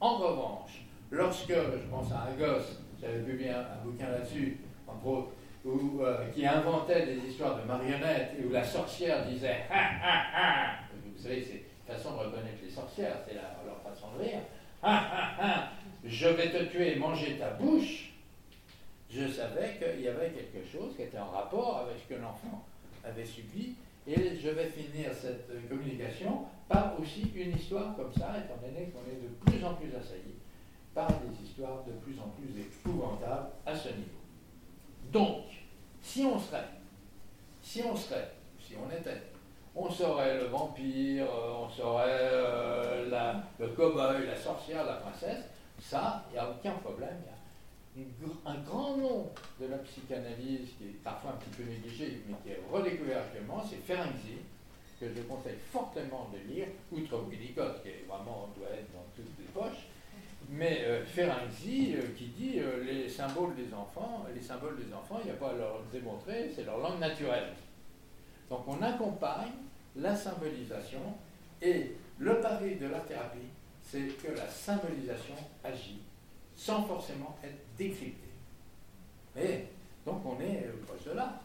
En 0.00 0.16
revanche, 0.16 0.84
lorsque, 1.10 1.52
je 1.52 1.90
pense 1.90 2.12
à 2.12 2.28
un 2.28 2.36
gosse, 2.36 2.80
j'avais 3.00 3.20
publié 3.20 3.50
un, 3.50 3.60
un 3.60 3.84
bouquin 3.84 4.10
là-dessus, 4.10 4.58
entre 4.86 5.06
autres, 5.06 5.32
euh, 5.66 6.30
qui 6.32 6.46
inventait 6.46 7.04
des 7.04 7.28
histoires 7.28 7.60
de 7.60 7.66
marionnettes 7.66 8.32
et 8.38 8.46
où 8.46 8.50
la 8.50 8.64
sorcière 8.64 9.26
disait 9.26 9.64
ha 9.70 9.80
ha 10.02 10.22
ha. 10.34 10.78
Vous 11.14 11.22
savez, 11.22 11.42
c'est 11.42 11.92
façon 11.92 12.12
de 12.12 12.18
reconnaître 12.18 12.62
les 12.62 12.70
sorcières, 12.70 13.16
c'est 13.26 13.34
leur 13.34 13.82
façon 13.82 14.06
de 14.16 14.22
rire. 14.22 14.40
Ha 14.82 14.88
ha 14.88 15.34
ha. 15.38 15.72
Je 16.08 16.26
vais 16.26 16.50
te 16.50 16.64
tuer 16.64 16.92
et 16.92 16.96
manger 16.96 17.36
ta 17.36 17.50
bouche. 17.50 18.14
Je 19.10 19.28
savais 19.28 19.76
qu'il 19.78 20.02
y 20.02 20.08
avait 20.08 20.30
quelque 20.30 20.66
chose 20.66 20.96
qui 20.96 21.02
était 21.02 21.18
en 21.18 21.30
rapport 21.30 21.84
avec 21.84 21.98
ce 22.02 22.14
que 22.14 22.20
l'enfant 22.20 22.64
avait 23.04 23.26
subi. 23.26 23.74
Et 24.06 24.36
je 24.42 24.48
vais 24.48 24.68
finir 24.68 25.10
cette 25.12 25.68
communication 25.68 26.46
par 26.66 26.98
aussi 26.98 27.30
une 27.34 27.54
histoire 27.54 27.94
comme 27.94 28.10
ça, 28.14 28.34
étant 28.38 28.56
donné 28.56 28.86
qu'on 28.86 29.00
est 29.10 29.20
de 29.20 29.28
plus 29.44 29.62
en 29.62 29.74
plus 29.74 29.94
assailli 29.94 30.34
par 30.94 31.08
des 31.08 31.44
histoires 31.44 31.84
de 31.86 31.92
plus 31.92 32.18
en 32.18 32.28
plus 32.28 32.58
épouvantables 32.58 33.48
à 33.66 33.76
ce 33.76 33.88
niveau. 33.88 34.18
Donc, 35.12 35.44
si 36.00 36.24
on 36.24 36.38
serait, 36.38 36.68
si 37.60 37.82
on 37.82 37.94
serait, 37.94 38.32
si 38.58 38.74
on 38.76 38.90
était, 38.90 39.20
on 39.76 39.90
serait 39.90 40.38
le 40.38 40.46
vampire, 40.46 41.26
euh, 41.26 41.64
on 41.64 41.68
serait 41.68 42.30
euh, 42.32 43.42
le 43.60 43.68
cow-boy, 43.68 44.26
la 44.26 44.36
sorcière, 44.36 44.86
la 44.86 44.94
princesse, 44.94 45.44
ça, 45.80 46.24
il 46.30 46.34
n'y 46.34 46.38
a 46.38 46.50
aucun 46.50 46.72
problème. 46.72 47.16
Il 47.96 48.02
y 48.02 48.04
a 48.04 48.50
un 48.50 48.58
grand 48.58 48.96
nom 48.96 49.30
de 49.60 49.66
la 49.66 49.78
psychanalyse 49.78 50.70
qui 50.78 50.84
est 50.84 51.02
parfois 51.02 51.32
un 51.32 51.36
petit 51.36 51.50
peu 51.50 51.64
négligé, 51.64 52.22
mais 52.28 52.34
qui 52.44 52.50
est 52.50 52.60
redécouvert 52.70 53.18
actuellement, 53.18 53.64
c'est 53.68 53.82
Ferenczi, 53.84 54.38
que 55.00 55.06
je 55.14 55.22
conseille 55.22 55.58
fortement 55.72 56.28
de 56.32 56.52
lire, 56.52 56.66
outre 56.92 57.24
Winnicott, 57.28 57.82
qui 57.82 57.88
est 57.88 58.04
vraiment 58.08 58.50
doit 58.56 58.70
être 58.70 58.92
dans 58.92 59.04
toutes 59.14 59.38
les 59.38 59.46
poches, 59.46 59.86
mais 60.50 60.84
euh, 60.84 61.04
Ferenczi 61.04 61.94
euh, 61.96 62.02
qui 62.16 62.26
dit 62.26 62.58
euh, 62.58 62.84
les 62.84 63.08
symboles 63.08 63.54
des 63.54 63.72
enfants, 63.74 64.24
les 64.34 64.40
symboles 64.40 64.76
des 64.76 64.92
enfants, 64.94 65.18
il 65.20 65.26
n'y 65.26 65.32
a 65.32 65.34
pas 65.34 65.50
à 65.50 65.54
leur 65.54 65.82
démontrer, 65.92 66.50
c'est 66.54 66.64
leur 66.64 66.78
langue 66.78 66.98
naturelle. 66.98 67.52
Donc 68.48 68.60
on 68.66 68.80
accompagne 68.82 69.52
la 69.96 70.16
symbolisation 70.16 71.00
et 71.60 71.92
le 72.18 72.40
pari 72.40 72.76
de 72.76 72.86
la 72.86 73.00
thérapie, 73.00 73.50
c'est 73.90 74.08
que 74.22 74.32
la 74.36 74.48
symbolisation 74.48 75.34
agit 75.64 76.00
sans 76.54 76.82
forcément 76.82 77.36
être 77.42 77.58
décryptée. 77.76 78.28
Et 79.36 79.64
donc 80.04 80.24
on 80.26 80.40
est 80.40 80.66
proche 80.86 81.04
de 81.04 81.12
là. 81.12 81.40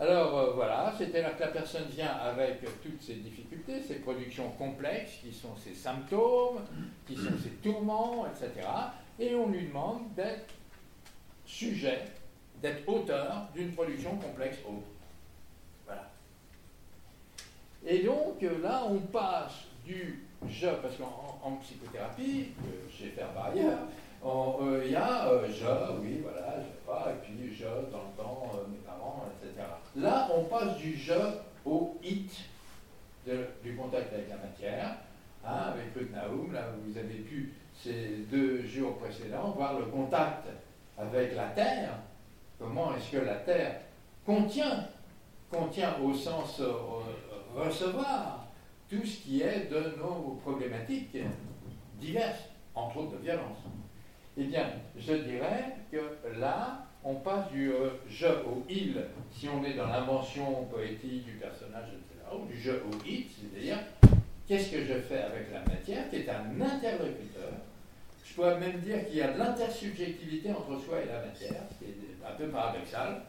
Alors 0.00 0.38
euh, 0.38 0.52
voilà, 0.52 0.94
là 0.98 1.30
que 1.32 1.40
la 1.42 1.48
personne 1.48 1.86
vient 1.90 2.08
avec 2.12 2.62
toutes 2.82 3.02
ses 3.02 3.16
difficultés, 3.16 3.82
ses 3.82 3.96
productions 3.96 4.50
complexes, 4.52 5.18
qui 5.22 5.30
sont 5.30 5.54
ses 5.56 5.74
symptômes, 5.74 6.60
qui 7.06 7.14
sont 7.14 7.36
ses 7.42 7.50
tourments, 7.62 8.26
etc. 8.26 8.66
Et 9.18 9.34
on 9.34 9.50
lui 9.50 9.66
demande 9.66 10.14
d'être 10.14 10.54
sujet, 11.44 12.00
d'être 12.62 12.88
auteur 12.88 13.48
d'une 13.54 13.72
production 13.74 14.16
complexe 14.16 14.56
autre. 14.66 14.88
Voilà. 15.84 16.10
Et 17.86 18.02
donc 18.02 18.40
là, 18.62 18.84
on 18.86 19.00
passe 19.00 19.64
du 19.84 20.24
je, 20.48 20.68
parce 20.68 20.96
qu'en 20.96 21.56
psychothérapie, 21.62 22.52
que 22.56 22.92
je 22.96 23.04
vais 23.04 23.10
faire 23.10 23.28
par 23.28 23.46
ailleurs, 23.46 23.78
euh, 24.24 24.82
il 24.84 24.92
y 24.92 24.96
a 24.96 25.28
euh, 25.28 25.46
je, 25.46 26.00
oui, 26.00 26.20
voilà, 26.22 26.56
je 26.58 26.64
sais 26.64 26.86
pas, 26.86 27.10
et 27.10 27.24
puis 27.24 27.54
je 27.54 27.64
dans 27.64 28.04
le 28.04 28.16
temps, 28.16 28.50
mes 28.68 28.78
parents, 28.78 29.24
etc. 29.42 29.66
Là, 29.96 30.28
on 30.34 30.44
passe 30.44 30.76
du 30.76 30.96
je 30.96 31.14
au 31.64 31.98
it 32.02 32.30
du 33.62 33.76
contact 33.76 34.12
avec 34.12 34.28
la 34.28 34.36
matière. 34.36 34.96
Hein, 35.44 35.72
avec 35.72 35.94
le 35.94 36.14
Naoum, 36.14 36.52
là, 36.52 36.66
vous 36.84 36.98
avez 36.98 37.14
pu, 37.14 37.54
ces 37.74 38.26
deux 38.30 38.66
jours 38.66 38.98
précédents, 38.98 39.52
voir 39.56 39.78
le 39.78 39.86
contact 39.86 40.46
avec 40.98 41.34
la 41.34 41.46
Terre. 41.46 41.94
Comment 42.58 42.94
est-ce 42.94 43.12
que 43.12 43.24
la 43.24 43.36
Terre 43.36 43.80
contient, 44.26 44.86
contient 45.50 45.96
au 46.02 46.12
sens 46.12 46.60
euh, 46.60 46.72
recevoir 47.56 48.39
tout 48.90 49.06
ce 49.06 49.18
qui 49.18 49.42
est 49.42 49.70
de 49.70 49.96
nos 49.96 50.38
problématiques 50.42 51.16
diverses, 52.00 52.48
entre 52.74 52.98
autres 52.98 53.18
de 53.18 53.22
violence. 53.22 53.58
Eh 54.36 54.44
bien, 54.44 54.66
je 54.98 55.12
dirais 55.12 55.76
que 55.92 55.98
là, 56.38 56.86
on 57.04 57.14
passe 57.16 57.50
du 57.50 57.72
euh, 57.72 57.90
je 58.08 58.26
au 58.26 58.64
il, 58.68 59.02
si 59.32 59.48
on 59.48 59.64
est 59.64 59.74
dans 59.74 59.86
l'invention 59.86 60.64
poétique 60.64 61.24
du 61.24 61.32
personnage, 61.32 61.88
etc., 61.88 62.36
ou 62.36 62.46
du 62.46 62.60
je 62.60 62.72
au 62.72 63.06
it, 63.06 63.30
c'est-à-dire 63.40 63.78
qu'est-ce 64.46 64.70
que 64.70 64.84
je 64.84 64.94
fais 65.00 65.22
avec 65.22 65.52
la 65.52 65.60
matière, 65.60 66.08
qui 66.10 66.16
est 66.16 66.28
un 66.28 66.60
interlocuteur. 66.60 67.52
Je 68.24 68.34
pourrais 68.34 68.58
même 68.58 68.80
dire 68.80 69.06
qu'il 69.06 69.16
y 69.16 69.22
a 69.22 69.32
de 69.32 69.38
l'intersubjectivité 69.38 70.50
entre 70.52 70.78
soi 70.80 71.00
et 71.02 71.06
la 71.06 71.26
matière, 71.26 71.62
ce 71.72 71.84
qui 71.84 71.90
est 71.90 72.26
un 72.26 72.32
peu 72.36 72.48
paradoxal. 72.48 73.22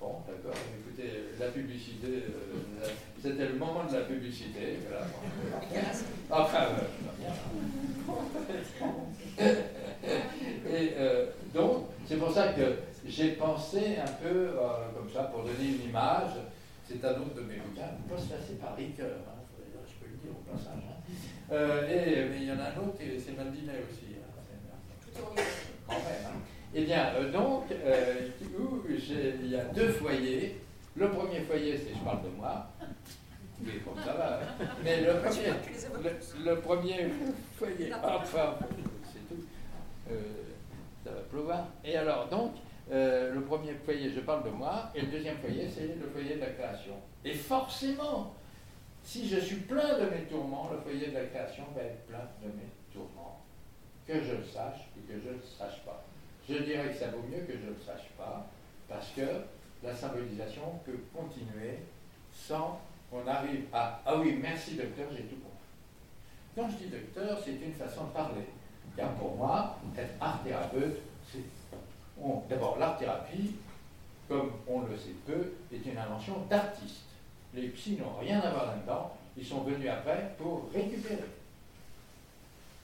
Bon, 0.00 0.14
d'accord, 0.26 0.56
écoutez, 0.78 1.10
la 1.38 1.48
publicité, 1.48 2.06
euh, 2.06 2.88
c'était 3.20 3.46
le 3.46 3.54
moment 3.54 3.84
de 3.84 3.94
la 3.96 4.04
publicité. 4.04 4.78
Voilà. 4.88 5.06
Enfin, 6.30 6.66
euh, 9.40 9.54
Et 10.70 10.92
euh, 10.98 11.26
donc, 11.54 11.86
c'est 12.06 12.16
pour 12.16 12.30
ça 12.32 12.48
que 12.48 12.76
j'ai 13.06 13.32
pensé 13.32 13.96
un 14.02 14.12
peu 14.22 14.28
euh, 14.28 14.90
comme 14.96 15.10
ça, 15.12 15.24
pour 15.24 15.42
donner 15.42 15.68
une 15.68 15.88
image. 15.88 16.32
C'est 16.86 17.04
un 17.04 17.10
autre 17.10 17.34
de 17.36 17.42
mes 17.42 17.56
bouquins, 17.56 17.92
pas 18.08 18.18
se 18.18 18.28
passer 18.28 18.54
par 18.54 18.74
Ricoeur, 18.74 19.18
hein, 19.28 19.42
je 19.86 19.92
peux 20.02 20.10
le 20.10 20.16
dire 20.16 20.30
au 20.32 20.50
passage. 20.50 20.82
Hein. 20.88 20.96
Euh, 21.52 21.86
et 21.86 22.30
mais 22.30 22.36
il 22.40 22.48
y 22.48 22.52
en 22.52 22.58
a 22.58 22.68
un 22.68 22.78
autre, 22.82 22.96
c'est 22.98 23.36
Mandinet 23.36 23.82
aussi. 23.90 24.16
Hein, 24.16 25.22
quand 25.86 25.94
même. 25.94 26.40
Eh 26.74 26.84
bien, 26.84 27.12
donc, 27.32 27.64
il 27.70 29.50
y 29.50 29.56
a 29.56 29.64
deux 29.64 29.88
foyers. 29.92 30.60
Le 30.98 31.10
premier 31.10 31.40
foyer, 31.42 31.76
c'est 31.78 31.94
je 31.94 32.04
parle 32.04 32.22
de 32.24 32.28
moi. 32.30 32.66
Oui, 33.62 33.80
bon, 33.84 33.92
ça 34.04 34.12
va. 34.14 34.40
Mais 34.82 35.00
le 35.02 35.14
premier, 35.20 35.46
le, 36.02 36.50
le 36.50 36.60
premier 36.60 37.08
foyer, 37.56 37.92
enfin, 37.94 38.56
c'est 39.04 39.28
tout. 39.28 39.42
Euh, 40.10 40.14
ça 41.04 41.10
va 41.10 41.20
pleuvoir. 41.30 41.66
Et 41.84 41.96
alors, 41.96 42.28
donc, 42.28 42.52
euh, 42.90 43.32
le 43.34 43.42
premier 43.42 43.74
foyer, 43.84 44.10
je 44.10 44.20
parle 44.20 44.44
de 44.44 44.50
moi, 44.50 44.90
et 44.94 45.02
le 45.02 45.06
deuxième 45.08 45.36
foyer, 45.38 45.68
c'est 45.68 45.86
le 45.86 46.08
foyer 46.12 46.34
de 46.36 46.40
la 46.40 46.50
création. 46.50 46.94
Et 47.24 47.34
forcément, 47.34 48.34
si 49.04 49.28
je 49.28 49.38
suis 49.38 49.56
plein 49.56 49.98
de 49.98 50.10
mes 50.10 50.22
tourments, 50.28 50.70
le 50.72 50.78
foyer 50.80 51.08
de 51.08 51.14
la 51.14 51.24
création 51.26 51.64
va 51.76 51.82
être 51.82 52.06
plein 52.06 52.26
de 52.42 52.48
mes 52.48 52.68
tourments. 52.92 53.40
Que 54.06 54.14
je 54.14 54.32
le 54.36 54.44
sache 54.44 54.88
ou 54.96 55.06
que 55.06 55.18
je 55.20 55.28
ne 55.28 55.34
le 55.34 55.42
sache 55.58 55.80
pas. 55.84 56.02
Je 56.48 56.54
dirais 56.54 56.88
que 56.92 56.98
ça 56.98 57.08
vaut 57.08 57.22
mieux 57.30 57.42
que 57.44 57.52
je 57.52 57.66
ne 57.66 57.70
le 57.70 57.80
sache 57.86 58.08
pas, 58.16 58.46
parce 58.88 59.08
que 59.10 59.20
la 59.82 59.94
symbolisation 59.94 60.80
peut 60.84 60.98
continuer 61.14 61.78
sans 62.32 62.80
qu'on 63.10 63.26
arrive 63.26 63.64
à 63.72 64.00
Ah 64.04 64.16
oui, 64.18 64.38
merci 64.40 64.74
docteur, 64.74 65.08
j'ai 65.12 65.24
tout 65.24 65.36
compris. 65.36 65.58
Quand 66.54 66.68
je 66.70 66.84
dis 66.84 66.90
docteur, 66.90 67.38
c'est 67.44 67.52
une 67.52 67.72
façon 67.72 68.04
de 68.04 68.10
parler. 68.10 68.44
Car 68.96 69.12
pour 69.14 69.36
moi, 69.36 69.78
être 69.96 70.14
art 70.20 70.42
thérapeute, 70.42 70.98
c'est. 71.30 71.44
D'abord, 72.48 72.78
l'art-thérapie, 72.80 73.54
comme 74.28 74.50
on 74.66 74.80
le 74.80 74.96
sait 74.96 75.14
peu, 75.24 75.52
est 75.72 75.88
une 75.88 75.96
invention 75.96 76.34
d'artistes. 76.50 77.04
Les 77.54 77.68
psys 77.68 77.96
n'ont 77.96 78.18
rien 78.20 78.40
à 78.40 78.50
voir 78.50 78.66
là-dedans, 78.66 79.12
ils 79.36 79.46
sont 79.46 79.60
venus 79.60 79.88
après 79.88 80.34
pour 80.36 80.68
récupérer. 80.74 81.24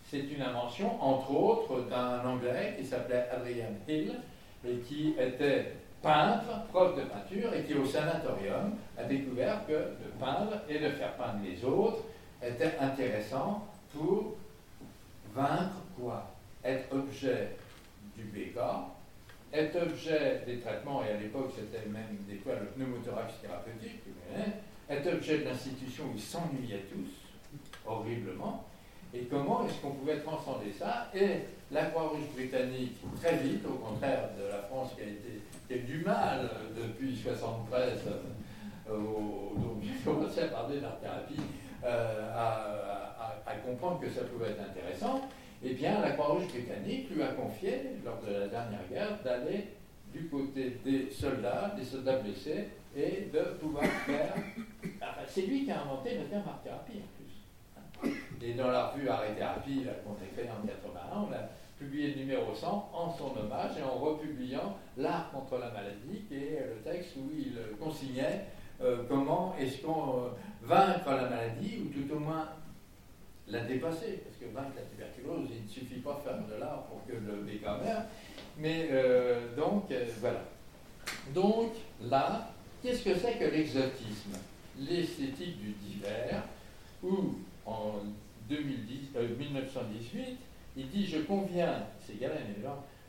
C'est 0.08 0.20
une 0.20 0.40
invention, 0.40 1.02
entre 1.02 1.32
autres, 1.32 1.80
d'un 1.88 2.24
Anglais 2.24 2.76
qui 2.78 2.86
s'appelait 2.86 3.28
Adrian 3.32 3.72
Hill 3.88 4.20
et 4.64 4.76
qui 4.78 5.14
était 5.18 5.72
peintre, 6.04 6.66
prof 6.70 6.94
de 6.96 7.02
peinture, 7.02 7.54
et 7.54 7.64
qui 7.64 7.75
au 7.75 7.87
sanatorium 7.87 8.75
a 8.99 9.04
découvert 9.04 9.66
que 9.66 9.73
de 9.73 10.11
peindre 10.20 10.61
et 10.68 10.78
de 10.78 10.90
faire 10.90 11.14
peindre 11.14 11.40
les 11.42 11.64
autres 11.64 12.04
était 12.42 12.76
intéressant 12.78 13.66
pour 13.92 14.37
vaincre 15.34 15.80
quoi? 15.99 16.30
Être 16.62 16.94
objet 16.94 17.56
du 18.16 18.25
BK, 18.25 18.58
être 19.52 19.82
objet 19.82 20.42
des 20.46 20.58
traitements, 20.61 21.02
et 21.04 21.11
à 21.12 21.16
l'époque 21.16 21.52
c'était 21.56 21.88
même 21.88 22.18
des 22.28 22.37
fois 22.37 22.52
le 22.61 22.66
pneumothorax 22.66 23.40
thérapeutique, 23.40 24.02
être 24.90 25.14
objet 25.14 25.38
de 25.38 25.44
l'institution 25.44 26.04
où 26.04 26.12
ils 26.14 26.20
s'ennuyaient 26.20 26.84
tous, 26.92 27.11
horriblement, 27.87 28.64
et 29.14 29.26
comment 29.30 29.64
est-ce 29.66 29.80
qu'on 29.80 29.92
pouvait 29.92 30.18
transcender 30.18 30.73
ça 30.76 31.09
Et 31.14 31.44
la 31.71 31.87
Croix-Rouge 31.87 32.26
britannique, 32.35 32.97
très 33.23 33.37
vite, 33.37 33.64
au 33.64 33.75
contraire 33.75 34.30
de 34.37 34.49
la 34.49 34.59
France 34.62 34.90
qui 34.97 35.02
a, 35.02 35.06
été, 35.06 35.40
eu 35.71 35.87
du 35.87 36.04
mal 36.04 36.50
depuis 36.76 37.12
1973, 37.12 38.00
euh, 38.90 38.92
donc 38.92 39.83
j'ai 39.83 40.04
commencé 40.04 40.40
à 40.40 40.49
parler 40.49 40.80
d'art-thérapie, 40.80 41.40
euh, 41.85 42.33
à, 42.35 43.54
comprendre 43.64 43.99
que 44.00 44.11
ça 44.11 44.23
pouvait 44.25 44.50
être 44.50 44.61
intéressant, 44.61 45.23
eh 45.64 45.73
bien 45.73 46.00
la 46.00 46.11
Croix-Rouge 46.11 46.49
britannique 46.49 47.09
lui 47.11 47.23
a 47.23 47.28
confié, 47.28 47.80
lors 48.04 48.21
de 48.21 48.40
la 48.40 48.49
dernière 48.49 48.87
guerre, 48.90 49.18
d'aller 49.25 49.68
du 50.12 50.26
côté 50.28 50.80
des 50.85 51.09
soldats, 51.11 51.75
des 51.78 51.85
soldats 51.85 52.18
blessés, 52.18 52.68
et 52.94 53.30
de 53.33 53.40
pouvoir 53.59 53.85
faire... 54.06 54.35
c'est 55.28 55.42
lui 55.42 55.64
qui 55.64 55.71
a 55.71 55.83
inventé 55.83 56.18
le 56.18 56.25
terme 56.25 56.42
art-thérapie 56.47 57.00
et 58.44 58.52
dans 58.54 58.70
la 58.70 58.88
revue 58.88 59.08
Arrêt 59.08 59.34
Thérapie, 59.34 59.86
qu'on 60.04 60.12
a 60.12 60.26
créée 60.36 60.50
en 60.50 60.66
81, 60.66 61.28
on 61.28 61.32
a 61.32 61.48
publié 61.78 62.14
le 62.14 62.20
numéro 62.20 62.54
100 62.54 62.90
en 62.92 63.12
son 63.16 63.36
hommage 63.36 63.72
et 63.78 63.82
en 63.82 63.98
republiant 63.98 64.76
L'art 64.96 65.30
contre 65.32 65.58
la 65.58 65.70
maladie, 65.70 66.22
qui 66.28 66.34
est 66.34 66.66
le 66.68 66.82
texte 66.82 67.16
où 67.16 67.30
il 67.36 67.56
consignait 67.78 68.46
euh, 68.82 69.04
comment 69.08 69.54
est-ce 69.58 69.82
qu'on 69.82 70.18
euh, 70.18 70.28
vaincre 70.62 71.08
la 71.10 71.28
maladie, 71.28 71.80
ou 71.80 71.88
tout 71.88 72.14
au 72.14 72.18
moins 72.18 72.48
la 73.48 73.60
dépasser, 73.60 74.22
parce 74.24 74.36
que 74.36 74.54
vaincre 74.54 74.76
la 74.76 74.82
tuberculose, 74.82 75.48
il 75.50 75.64
ne 75.64 75.68
suffit 75.68 76.00
pas 76.00 76.14
de 76.14 76.28
faire 76.28 76.38
de 76.46 76.60
l'art 76.60 76.84
pour 76.84 77.04
que 77.06 77.12
le 77.12 77.42
béca 77.42 77.78
Mais 78.58 78.88
euh, 78.92 79.54
donc, 79.56 79.92
voilà. 80.20 80.44
Donc, 81.34 81.72
là, 82.02 82.50
qu'est-ce 82.82 83.04
que 83.04 83.14
c'est 83.16 83.38
que 83.38 83.44
l'exotisme? 83.44 84.32
L'esthétique 84.78 85.58
du 85.58 85.70
divers, 85.72 86.42
où 87.02 87.36
en 87.66 88.00
2010, 88.48 89.10
1918, 89.38 90.20
euh, 90.20 90.24
il 90.76 90.88
dit 90.88 91.06
Je 91.06 91.18
conviens, 91.18 91.86
c'est 92.00 92.18
Galen 92.18 92.54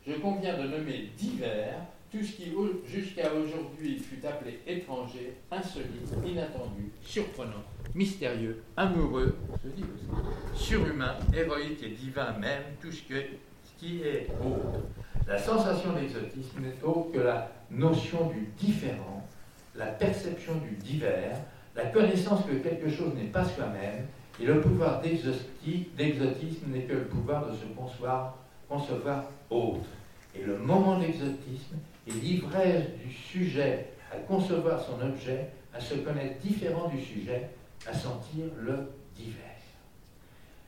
je 0.06 0.12
conviens 0.12 0.56
de 0.56 0.68
nommer 0.68 1.10
divers 1.16 1.80
tout 2.12 2.22
ce 2.22 2.32
qui 2.32 2.52
jusqu'à 2.86 3.32
aujourd'hui 3.34 3.98
fut 3.98 4.24
appelé 4.24 4.60
étranger, 4.66 5.34
insolite, 5.50 6.12
inattendu, 6.24 6.92
surprenant, 7.02 7.64
mystérieux, 7.94 8.62
amoureux, 8.76 9.36
aussi, 9.52 9.84
surhumain, 10.54 11.16
héroïque 11.34 11.82
et 11.82 11.90
divin 11.90 12.32
même, 12.38 12.62
tout 12.80 12.92
ce, 12.92 13.02
qui 13.78 14.02
est 14.02 14.28
autre. 14.40 14.84
La 15.26 15.38
sensation 15.38 15.92
d'exotisme 15.92 16.60
n'est 16.60 16.84
autre 16.84 17.10
que 17.12 17.18
la 17.18 17.50
notion 17.70 18.30
du 18.30 18.48
différent, 18.56 19.26
la 19.74 19.86
perception 19.86 20.54
du 20.56 20.76
divers, 20.76 21.36
la 21.74 21.86
connaissance 21.86 22.46
que 22.46 22.54
quelque 22.54 22.88
chose 22.88 23.12
n'est 23.14 23.24
pas 23.24 23.44
soi-même 23.44 24.06
et 24.40 24.44
le 24.44 24.60
pouvoir 24.60 25.00
d'exotisme 25.00 26.66
n'est 26.68 26.82
que 26.82 26.92
le 26.92 27.04
pouvoir 27.04 27.46
de 27.46 27.56
se 27.56 27.64
concevoir, 27.74 28.36
autre. 29.48 29.88
Et 30.34 30.42
le 30.42 30.58
moment 30.58 30.98
d'exotisme 30.98 31.76
est 32.06 32.12
l'ivresse 32.12 32.84
du 33.02 33.12
sujet 33.12 33.86
à 34.12 34.16
concevoir 34.18 34.82
son 34.82 35.00
objet, 35.00 35.48
à 35.72 35.80
se 35.80 35.94
connaître 35.94 36.38
différent 36.40 36.88
du 36.88 37.00
sujet, 37.00 37.48
à 37.86 37.94
sentir 37.94 38.46
le 38.60 38.90
divers. 39.14 39.42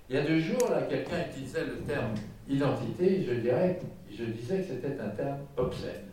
Il 0.09 0.17
y 0.17 0.19
a 0.19 0.23
deux 0.23 0.41
jours, 0.41 0.71
là, 0.71 0.83
quelqu'un 0.83 1.27
utilisait 1.29 1.67
le 1.67 1.79
terme 1.81 2.15
identité, 2.49 3.25
je, 3.27 3.35
dirais, 3.35 3.79
je 4.11 4.25
disais 4.25 4.63
que 4.63 4.69
c'était 4.69 4.99
un 5.01 5.09
terme 5.11 5.39
obscène. 5.57 6.09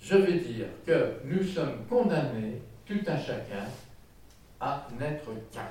Je 0.00 0.16
veux 0.16 0.38
dire 0.38 0.66
que 0.84 1.18
nous 1.24 1.44
sommes 1.44 1.84
condamnés, 1.88 2.60
tout 2.84 3.00
un 3.06 3.16
chacun, 3.16 3.66
à 4.60 4.88
n'être 4.98 5.30
qu'un. 5.52 5.68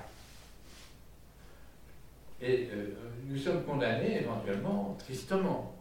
Et 2.41 2.69
euh, 2.71 2.93
nous 3.27 3.37
sommes 3.37 3.63
condamnés 3.63 4.21
éventuellement, 4.21 4.95
tristement. 4.99 5.73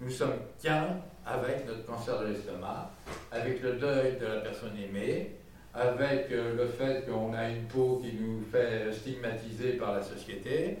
Nous 0.00 0.10
sommes 0.10 0.34
qu'un 0.60 0.96
avec 1.24 1.66
notre 1.66 1.84
cancer 1.84 2.20
de 2.20 2.28
l'estomac, 2.28 2.90
avec 3.30 3.62
le 3.62 3.74
deuil 3.74 4.16
de 4.18 4.26
la 4.26 4.40
personne 4.40 4.76
aimée, 4.76 5.36
avec 5.72 6.30
euh, 6.32 6.56
le 6.56 6.66
fait 6.66 7.06
qu'on 7.06 7.32
a 7.32 7.48
une 7.48 7.64
peau 7.64 8.00
qui 8.02 8.14
nous 8.14 8.42
fait 8.50 8.92
stigmatiser 8.92 9.74
par 9.74 9.92
la 9.92 10.02
société, 10.02 10.78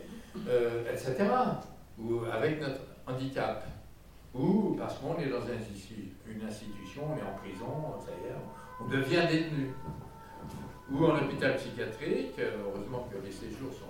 euh, 0.48 0.82
etc. 0.90 1.16
Ou 1.98 2.22
avec 2.32 2.60
notre 2.60 2.80
handicap. 3.06 3.64
Ou 4.34 4.76
parce 4.78 4.98
qu'on 4.98 5.18
est 5.18 5.28
dans 5.28 5.42
une 5.42 6.46
institution, 6.46 7.02
on 7.12 7.18
est 7.18 7.22
en 7.22 7.36
prison, 7.36 7.94
ça 8.04 8.12
on 8.80 8.88
devient 8.88 9.26
détenu. 9.28 9.70
Ou 10.90 11.04
en 11.04 11.16
hôpital 11.16 11.56
psychiatrique, 11.56 12.34
heureusement 12.38 13.08
que 13.12 13.24
les 13.24 13.30
séjours 13.30 13.72
sont 13.72 13.89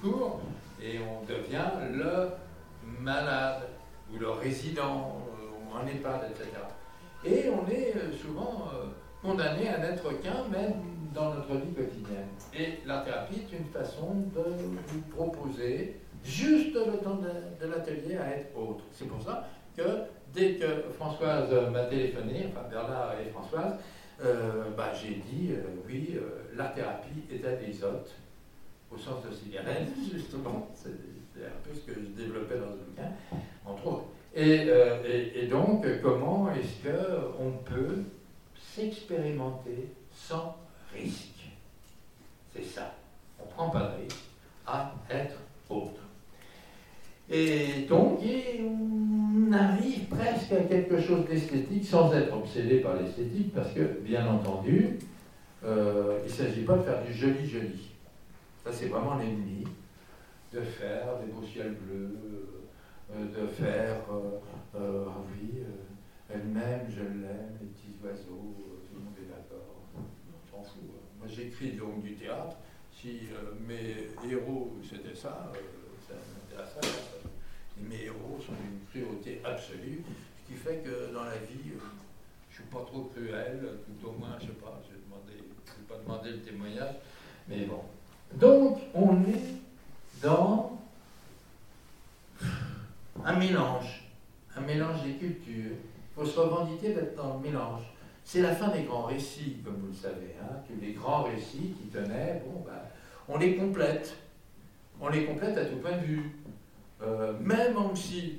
court, 0.00 0.40
et 0.82 0.98
on 0.98 1.24
devient 1.24 1.70
le 1.92 2.28
malade 3.00 3.62
ou 4.12 4.18
le 4.18 4.30
résident 4.30 5.16
ou 5.20 5.76
un 5.76 5.86
EHPAD, 5.86 6.30
etc. 6.30 6.50
Et 7.24 7.50
on 7.50 7.68
est 7.68 7.94
euh, 7.96 8.12
souvent 8.12 8.68
euh, 8.72 8.86
condamné 9.22 9.68
à 9.68 9.78
n'être 9.78 10.20
qu'un, 10.20 10.44
même 10.50 10.74
dans 11.14 11.34
notre 11.34 11.54
vie 11.54 11.72
quotidienne. 11.72 12.28
Et 12.54 12.80
la 12.86 12.98
thérapie 12.98 13.40
est 13.50 13.56
une 13.56 13.66
façon 13.66 14.14
de 14.34 14.42
vous 14.86 15.00
proposer 15.14 16.00
juste 16.22 16.74
le 16.74 16.98
temps 16.98 17.16
de, 17.16 17.66
l'atelier 17.66 18.16
à 18.16 18.36
être 18.36 18.56
autre. 18.56 18.84
C'est 18.92 19.06
pour 19.06 19.22
ça 19.22 19.48
que 19.76 19.82
dès 20.32 20.54
que 20.54 20.84
Françoise 20.96 21.50
m'a 21.72 21.84
téléphoné, 21.84 22.48
enfin 22.50 22.68
Bernard 22.68 23.14
et 23.20 23.30
Françoise, 23.30 23.78
euh, 24.22 24.70
bah, 24.76 24.92
j'ai 24.94 25.22
dit 25.30 25.54
oui, 25.86 26.18
la 26.54 26.66
thérapie 26.66 27.24
est 27.30 27.84
hôtes 27.84 28.14
au 28.92 28.98
sens 28.98 29.24
de 29.28 29.34
cigarette, 29.34 29.88
justement. 30.12 30.68
C'est 30.74 30.90
un 31.44 31.60
peu 31.62 31.74
ce 31.74 31.80
que 31.80 32.00
je 32.00 32.22
développais 32.22 32.56
dans 32.56 32.66
le 32.66 32.76
bouquin, 32.76 33.10
entre 33.64 33.86
autres. 33.86 34.04
Euh, 34.36 35.02
et, 35.06 35.44
et, 35.44 35.46
donc, 35.46 35.84
comment 36.02 36.50
est-ce 36.52 36.88
qu'on 36.88 37.52
peut 37.64 38.02
s'expérimenter 38.58 39.88
sans 40.12 40.56
risque? 40.94 41.48
C'est 42.54 42.64
ça. 42.64 42.94
On 43.40 43.46
ne 43.46 43.50
prend 43.50 43.70
pas 43.70 43.92
de 43.96 44.02
risque 44.02 44.24
à 44.66 44.94
être 45.10 45.36
autre. 45.70 46.00
Et 47.28 47.86
donc, 47.88 48.20
on 48.60 49.52
arrive 49.52 50.04
presque 50.08 50.52
à 50.52 50.62
quelque 50.62 51.00
chose 51.00 51.26
d'esthétique 51.26 51.84
sans 51.84 52.12
être 52.14 52.36
obsédé 52.36 52.80
par 52.80 52.94
l'esthétique, 52.94 53.52
parce 53.52 53.72
que, 53.72 54.00
bien 54.00 54.26
entendu, 54.28 54.98
euh, 55.64 56.20
il 56.24 56.30
ne 56.30 56.36
s'agit 56.36 56.62
pas 56.62 56.76
de 56.76 56.82
faire 56.82 57.02
du 57.04 57.12
joli-joli. 57.12 57.90
Ça, 58.66 58.72
c'est 58.72 58.86
vraiment 58.86 59.14
l'ennemi 59.14 59.64
de 60.52 60.60
faire 60.60 61.20
des 61.20 61.30
beaux 61.30 61.46
ciels 61.46 61.74
bleus, 61.74 62.18
euh, 63.12 63.26
de 63.26 63.46
faire, 63.46 63.98
euh, 64.10 64.40
euh, 64.74 65.04
ah 65.08 65.22
oui, 65.30 65.62
elle-même, 66.28 66.80
je 66.90 66.98
l'aime, 66.98 67.58
les 67.60 67.68
petits 67.68 67.94
oiseaux, 68.02 68.56
tout 68.88 68.96
le 68.96 69.04
monde 69.04 69.14
est 69.22 69.30
d'accord. 69.30 69.84
On 69.94 70.50
s'en 70.50 70.64
fout. 70.64 70.82
Moi, 71.16 71.28
j'écris 71.28 71.74
donc 71.74 72.02
du 72.02 72.14
théâtre. 72.14 72.56
Si 72.92 73.28
mes 73.68 74.08
héros, 74.28 74.76
c'était 74.82 75.14
ça, 75.14 75.52
ça 76.08 76.14
m'intéresse 76.34 76.90
Mes 77.78 78.06
héros 78.06 78.40
sont 78.44 78.54
d'une 78.54 78.80
cruauté 78.90 79.42
absolue. 79.44 80.02
Ce 80.42 80.52
qui 80.52 80.58
fait 80.58 80.78
que 80.78 81.14
dans 81.14 81.22
la 81.22 81.36
vie, 81.36 81.70
je 81.70 81.72
ne 81.72 82.64
suis 82.64 82.64
pas 82.64 82.80
trop 82.80 83.12
cruel, 83.14 83.60
tout 83.86 84.08
au 84.08 84.12
moins, 84.14 84.36
je 84.40 84.46
ne 84.46 84.50
sais 84.50 84.56
pas, 84.56 84.82
je 84.90 84.96
ne 84.96 85.38
vais 85.38 85.86
pas 85.86 85.98
demander 86.02 86.30
le 86.30 86.40
témoignage, 86.40 86.96
mais 87.48 87.64
bon. 87.66 87.82
Donc, 88.34 88.78
on 88.94 89.22
est 89.22 90.22
dans 90.22 90.78
un 93.24 93.36
mélange, 93.36 94.04
un 94.56 94.60
mélange 94.60 95.02
des 95.02 95.14
cultures. 95.14 95.72
Il 95.72 96.14
faut 96.14 96.26
se 96.26 96.38
revendiquer 96.38 96.94
d'être 96.94 97.16
dans 97.16 97.34
le 97.34 97.40
mélange. 97.40 97.82
C'est 98.24 98.42
la 98.42 98.54
fin 98.54 98.68
des 98.68 98.82
grands 98.82 99.04
récits, 99.04 99.58
comme 99.64 99.76
vous 99.76 99.88
le 99.88 99.94
savez. 99.94 100.34
Hein, 100.42 100.56
que 100.68 100.84
les 100.84 100.92
grands 100.92 101.22
récits 101.24 101.74
qui 101.78 101.88
tenaient, 101.88 102.42
bon, 102.44 102.64
ben, 102.64 102.72
on 103.28 103.38
les 103.38 103.56
complète. 103.56 104.16
On 105.00 105.08
les 105.08 105.24
complète 105.24 105.56
à 105.58 105.64
tout 105.64 105.76
point 105.76 105.92
de 105.92 106.04
vue. 106.04 106.30
Euh, 107.02 107.34
même 107.40 107.76
si, 107.94 108.38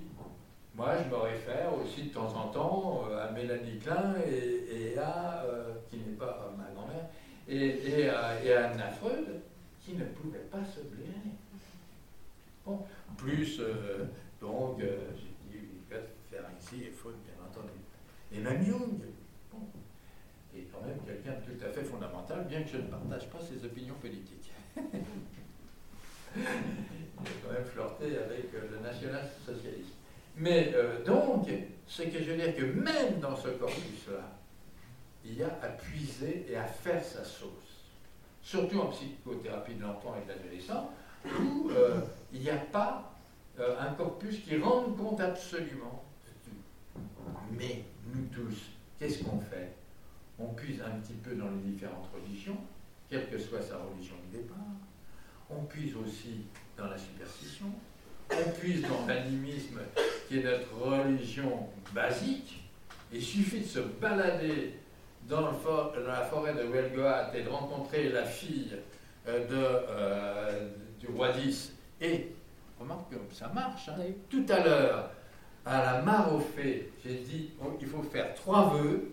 moi 0.76 0.94
je 1.04 1.10
me 1.10 1.22
réfère 1.22 1.70
aussi 1.82 2.04
de 2.04 2.14
temps 2.14 2.34
en 2.36 2.48
temps 2.48 3.04
euh, 3.10 3.28
à 3.28 3.32
Mélanie 3.32 3.78
Klein 3.78 4.16
et, 4.26 4.98
à, 4.98 5.44
euh, 5.46 5.74
qui 5.90 5.98
n'est 5.98 6.16
pas 6.18 6.52
ma 6.58 6.74
grand-mère, 6.74 7.06
et, 7.48 8.10
à, 8.10 8.70
Anna 8.72 8.90
Freud, 8.90 9.42
qui 9.88 9.96
ne 9.96 10.04
pouvaient 10.06 10.50
pas 10.52 10.66
se 10.66 10.82
blairer. 10.82 11.32
Bon, 12.66 12.86
plus, 13.16 13.62
donc, 14.42 14.80
j'ai 14.80 15.60
dit, 15.60 15.68
faire 15.90 16.44
ici 16.60 16.84
et 16.84 16.92
Freud, 16.92 17.16
bien 17.24 17.36
entendu. 17.46 17.80
Et 18.34 18.40
même 18.40 18.66
Jung, 18.66 19.00
est 20.54 20.68
quand 20.74 20.86
même 20.86 21.00
quelqu'un 21.06 21.40
de 21.40 21.54
tout 21.54 21.66
à 21.66 21.70
fait 21.70 21.84
fondamental, 21.84 22.46
bien 22.50 22.64
que 22.64 22.70
je 22.70 22.78
ne 22.78 22.88
partage 22.88 23.30
pas 23.30 23.40
ses 23.40 23.64
opinions 23.66 23.96
politiques. 23.96 24.52
Il 26.36 26.44
a 26.44 27.32
quand 27.44 27.54
même 27.54 27.66
flirté 27.66 28.18
avec 28.18 28.54
euh, 28.54 28.70
le 28.72 28.80
national-socialisme. 28.80 29.94
Mais 30.36 30.72
euh, 30.76 31.04
donc, 31.04 31.48
ce 31.88 32.04
que 32.04 32.20
je 32.20 32.32
veux 32.32 32.38
dire 32.38 32.56
que 32.56 32.64
même 32.64 33.20
dans 33.20 33.36
ce 33.36 33.48
corpus-là, 33.50 34.38
il 35.26 35.38
y 35.38 35.44
a 35.44 35.48
à 35.62 35.70
puiser 35.70 36.46
et 36.50 36.58
à 36.58 36.66
faire 36.66 37.04
sa 37.04 37.24
sauce. 37.24 37.67
Surtout 38.48 38.80
en 38.80 38.88
psychothérapie 38.88 39.74
de 39.74 39.82
l'enfant 39.82 40.16
et 40.16 40.26
de 40.26 40.32
l'adolescent, 40.32 40.90
où 41.26 41.70
euh, 41.70 42.00
il 42.32 42.40
n'y 42.40 42.50
a 42.50 42.56
pas 42.56 43.14
un 43.60 43.92
corpus 43.96 44.40
qui 44.40 44.56
rende 44.58 44.96
compte 44.96 45.20
absolument. 45.20 46.06
Mais 47.52 47.84
nous 48.14 48.26
tous, 48.28 48.58
qu'est-ce 48.98 49.26
qu'on 49.26 49.42
fait? 49.42 49.74
On 50.40 50.54
puise 50.54 50.80
un 50.82 50.98
petit 51.02 51.16
peu 51.16 51.36
dans 51.36 51.50
les 51.50 51.72
différentes 51.72 52.08
religions, 52.16 52.56
quelle 53.10 53.30
que 53.30 53.38
soit 53.38 53.62
sa 53.62 53.80
religion 53.80 54.16
de 54.32 54.38
départ. 54.38 54.56
On 55.50 55.64
puise 55.64 55.94
aussi 55.98 56.46
dans 56.78 56.88
la 56.88 56.98
superstition, 56.98 57.66
on 58.32 58.52
puise 58.52 58.82
dans 58.84 59.08
l'animisme 59.08 59.82
qui 60.30 60.40
est 60.40 60.44
notre 60.44 60.74
religion 60.74 61.68
basique. 61.94 62.64
Il 63.12 63.22
suffit 63.22 63.60
de 63.60 63.66
se 63.66 63.80
balader 63.80 64.76
dans, 65.28 65.42
la 65.42 66.22
forêt 66.24 66.54
de 66.54 66.64
Welgoat 66.64 67.32
et 67.36 67.44
de 67.44 67.50
rencontrer 67.50 68.10
la 68.10 68.24
fille 68.24 68.76
euh, 69.28 69.48
de, 69.48 69.56
euh, 69.56 70.70
du 71.00 71.08
roi 71.08 71.32
10. 71.34 71.74
Et 72.02 72.32
remarque 72.80 73.10
que 73.10 73.36
ça 73.36 73.50
marche. 73.54 73.90
Hein. 73.90 74.04
Tout 74.30 74.46
à 74.50 74.64
l'heure, 74.64 75.10
à 75.66 75.84
la 75.84 76.02
mare 76.02 76.34
aux 76.34 76.40
fées, 76.40 76.92
j'ai 77.04 77.16
dit 77.16 77.52
oh, 77.62 77.78
il 77.82 77.88
faut 77.88 78.04
faire 78.04 78.34
trois 78.36 78.70
vœux. 78.70 79.12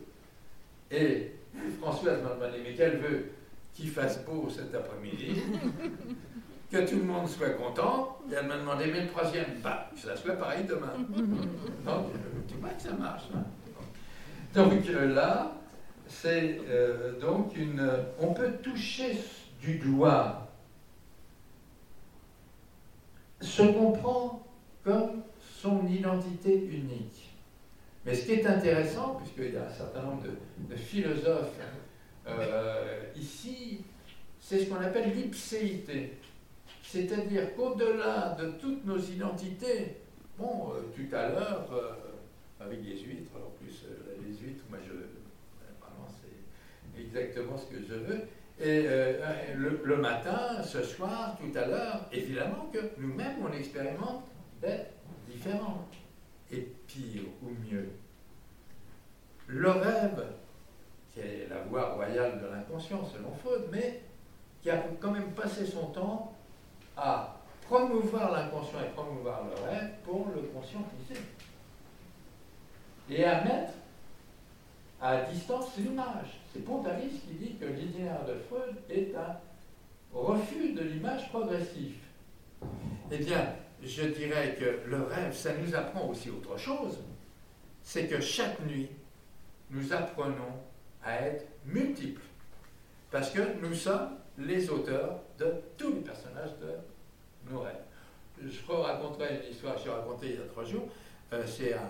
Et 0.91 1.33
Françoise 1.81 2.23
m'a 2.23 2.35
demandé 2.35 2.63
mais 2.63 2.75
quel 2.75 2.99
vœu 2.99 3.31
Qu'il 3.73 3.91
fasse 3.91 4.25
beau 4.25 4.49
cet 4.49 4.75
après-midi. 4.75 5.41
que 6.71 6.89
tout 6.89 6.97
le 6.97 7.05
monde 7.05 7.29
soit 7.29 7.51
content. 7.51 8.19
Et 8.31 8.35
elle 8.35 8.47
m'a 8.47 8.57
demandé, 8.57 8.87
mais 8.93 9.03
le 9.03 9.09
troisième, 9.09 9.47
bah, 9.63 9.91
que 9.95 10.01
ça 10.01 10.17
soit 10.17 10.35
pareil 10.35 10.65
demain. 10.65 10.95
Donc, 11.85 12.07
tu 12.49 12.55
vois 12.61 12.71
que 12.71 12.83
ça 12.83 12.93
marche. 12.93 13.25
Hein. 13.35 13.45
donc 14.55 14.73
euh, 14.89 15.15
là, 15.15 15.53
c'est 16.07 16.61
euh, 16.69 17.19
donc 17.19 17.57
une. 17.57 17.91
On 18.21 18.33
peut 18.35 18.53
toucher 18.63 19.19
du 19.61 19.79
doigt 19.79 20.49
ce 23.41 23.63
qu'on 23.63 23.93
prend 23.93 24.47
comme 24.83 25.23
son 25.41 25.87
identité 25.87 26.55
unique. 26.55 27.31
Mais 28.05 28.15
ce 28.15 28.27
qui 28.27 28.33
est 28.33 28.47
intéressant, 28.47 29.15
puisqu'il 29.15 29.55
y 29.55 29.57
a 29.57 29.67
un 29.67 29.73
certain 29.73 30.03
nombre 30.03 30.25
de, 30.69 30.77
philosophes 30.77 31.59
euh, 32.27 33.03
ici, 33.17 33.85
c'est 34.41 34.61
ce 34.61 34.69
qu'on 34.69 34.81
appelle 34.81 35.15
l'ipséité. 35.15 36.19
C'est-à-dire 36.83 37.55
qu'au-delà 37.55 38.37
de 38.39 38.51
toutes 38.61 38.85
nos 38.85 38.99
identités, 38.99 39.97
bon, 40.39 40.73
euh, 40.75 40.83
tout 40.95 41.17
à 41.17 41.31
l'heure, 41.31 41.67
avec 42.61 42.81
les 42.85 42.99
huîtres, 43.01 43.33
en 43.37 43.51
plus, 43.59 43.85
les 44.23 44.37
huîtres, 44.37 44.65
moi, 44.69 44.79
je, 44.87 44.93
exactement 46.99 47.57
ce 47.57 47.67
que 47.67 47.83
je 47.83 47.95
veux. 47.95 48.23
Et 48.61 48.87
le, 49.57 49.97
matin, 49.97 50.63
ce 50.63 50.83
soir, 50.83 51.37
tout 51.41 51.59
à 51.59 51.67
l'heure, 51.67 52.07
évidemment 52.13 52.71
que 52.73 52.79
nous-mêmes, 52.99 53.37
on 53.43 53.53
expérimente 53.53 54.25
d'être 54.61 54.93
différents. 55.29 55.89
Et 56.53 56.61
pire 56.87 57.23
ou 57.43 57.49
mieux, 57.69 57.89
le 59.49 59.71
rêve, 59.71 60.25
qui 61.13 61.21
est 61.21 61.49
la 61.49 61.61
voie 61.63 61.95
royale 61.95 62.41
de 62.41 62.47
l'inconscient 62.47 63.05
selon 63.05 63.33
Freud, 63.35 63.63
mais 63.73 64.03
qui 64.63 64.71
a 64.71 64.83
quand 65.01 65.11
même 65.11 65.33
passé 65.33 65.67
son 65.67 65.87
temps 65.87 66.33
à 66.97 67.41
promouvoir 67.63 68.33
l'inconscient 68.33 68.81
et 68.81 68.91
promouvoir 68.95 69.43
le 69.45 69.69
rêve 69.69 69.91
pour 70.05 70.29
le 70.35 70.43
conscientiser. 70.43 71.21
Et 73.11 73.25
à 73.25 73.43
mettre 73.43 73.73
à 75.01 75.23
distance 75.23 75.77
l'image. 75.77 76.41
C'est 76.55 76.61
Pontalis 76.61 77.21
qui 77.27 77.35
dit 77.35 77.57
que 77.57 77.65
l'itinéraire 77.65 78.25
de 78.27 78.35
Freud 78.49 78.77
est 78.89 79.13
un 79.17 79.37
refus 80.13 80.73
de 80.73 80.83
l'image 80.83 81.29
progressive. 81.31 81.97
Eh 83.11 83.19
bien, 83.19 83.57
je 83.83 84.05
dirais 84.05 84.57
que 84.59 84.89
le 84.89 85.03
rêve, 85.03 85.35
ça 85.35 85.51
nous 85.57 85.75
apprend 85.75 86.09
aussi 86.09 86.31
autre 86.31 86.57
chose. 86.57 86.99
C'est 87.83 88.07
que 88.07 88.21
chaque 88.21 88.65
nuit, 88.67 88.89
nous 89.71 89.93
apprenons 89.93 90.61
à 91.03 91.23
être 91.23 91.45
multiples. 91.67 92.23
Parce 93.11 93.31
que 93.31 93.41
nous 93.61 93.75
sommes 93.75 94.11
les 94.39 94.71
auteurs 94.71 95.23
de 95.39 95.55
tous 95.77 95.93
les 95.93 96.01
personnages 96.03 96.53
de 96.61 97.51
nos 97.53 97.63
rêves. 97.63 97.75
Je 98.41 98.73
raconterai 98.73 99.41
une 99.45 99.53
histoire 99.53 99.75
que 99.75 99.83
j'ai 99.83 99.91
racontée 99.91 100.27
il 100.31 100.35
y 100.37 100.39
a 100.43 100.47
trois 100.47 100.65
jours. 100.65 100.89
Euh, 101.33 101.43
c'est 101.47 101.75
un, 101.75 101.81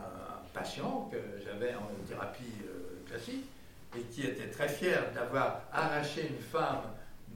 patient 0.54 1.10
que 1.10 1.16
j'avais 1.44 1.74
en 1.74 1.88
thérapie 2.08 2.44
euh, 2.64 3.08
classique 3.08 3.44
et 3.96 4.02
qui 4.02 4.22
était 4.22 4.48
très 4.48 4.68
fier 4.68 5.12
d'avoir 5.14 5.62
arraché 5.72 6.28
une 6.28 6.42
femme 6.42 6.82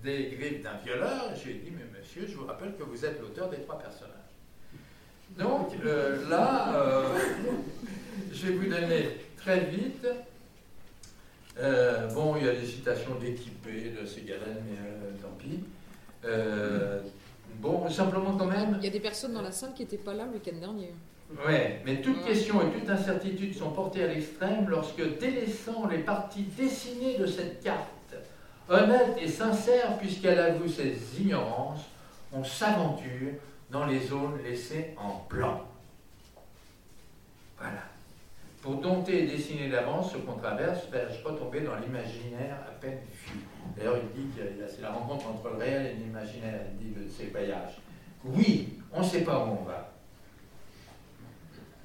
des 0.03 0.37
griffes 0.39 0.63
d'un 0.63 0.77
violeur. 0.85 1.35
Je 1.37 1.49
lui 1.49 1.57
ai 1.57 1.59
dit, 1.59 1.73
mais 1.73 1.99
monsieur, 1.99 2.27
je 2.27 2.37
vous 2.37 2.47
rappelle 2.47 2.75
que 2.77 2.83
vous 2.83 3.05
êtes 3.05 3.21
l'auteur 3.21 3.49
des 3.49 3.59
trois 3.59 3.79
personnages. 3.79 4.15
Donc 5.37 5.73
euh, 5.85 6.29
là, 6.29 7.05
je 8.33 8.47
vais 8.47 8.53
vous 8.55 8.69
donner 8.69 9.19
très 9.37 9.61
vite 9.61 10.07
euh, 11.61 12.07
bon, 12.15 12.37
il 12.37 12.47
y 12.47 12.49
a 12.49 12.55
des 12.55 12.67
citations 12.67 13.17
d'équipés 13.17 13.91
de 13.91 14.07
Ségalen, 14.07 14.63
mais 14.65 14.79
euh, 14.79 15.11
tant 15.21 15.35
pis. 15.39 15.61
Euh, 16.25 17.01
bon, 17.57 17.89
simplement 17.91 18.37
quand 18.37 18.47
même. 18.47 18.77
Il 18.79 18.85
y 18.85 18.89
a 18.89 18.93
des 18.93 19.01
personnes 19.01 19.33
dans 19.33 19.43
la 19.43 19.51
salle 19.51 19.75
qui 19.75 19.83
n'étaient 19.83 19.97
pas 19.99 20.15
là 20.15 20.25
le 20.27 20.33
week-end 20.33 20.57
dernier. 20.59 20.95
Oui, 21.31 21.55
mais 21.85 22.01
toute 22.01 22.25
question 22.25 22.63
et 22.63 22.73
toute 22.73 22.89
incertitude 22.89 23.55
sont 23.55 23.71
portées 23.71 24.05
à 24.05 24.07
l'extrême 24.07 24.67
lorsque, 24.69 25.19
délaissant 25.19 25.87
les 25.87 25.99
parties 25.99 26.45
dessinées 26.57 27.19
de 27.19 27.27
cette 27.27 27.63
carte, 27.63 28.15
honnête 28.69 29.17
et 29.21 29.29
sincère 29.29 29.99
puisqu'elle 29.99 30.39
avoue 30.39 30.69
ses 30.69 30.97
ignorances, 31.21 31.85
on 32.33 32.43
s'aventure 32.45 33.33
dans 33.71 33.87
les 33.87 34.01
zones 34.01 34.43
laissées 34.43 34.95
en 34.97 35.27
blanc. 35.29 35.65
Voilà. 37.59 37.83
Pour 38.63 38.77
dompter 38.77 39.25
et 39.25 39.27
dessiner 39.27 39.69
d'avance 39.69 40.13
ce 40.13 40.19
qu'on 40.19 40.35
traverse, 40.35 40.87
vais-je 40.91 41.27
retomber 41.27 41.61
dans 41.61 41.77
l'imaginaire 41.77 42.57
à 42.67 42.73
peine 42.81 42.99
D'ailleurs, 43.77 43.99
il 43.99 44.23
dit 44.23 44.29
que 44.37 44.43
c'est 44.69 44.83
la 44.83 44.93
rencontre 44.93 45.29
entre 45.29 45.51
le 45.51 45.57
réel 45.57 45.87
et 45.87 45.95
l'imaginaire, 45.95 46.61
il 46.73 46.89
dit 46.89 46.95
de 46.95 47.09
ces 47.09 47.27
voyages. 47.27 47.79
Oui, 48.25 48.79
on 48.93 49.01
ne 49.01 49.07
sait 49.07 49.23
pas 49.23 49.39
où 49.45 49.59
on 49.61 49.65
va. 49.65 49.93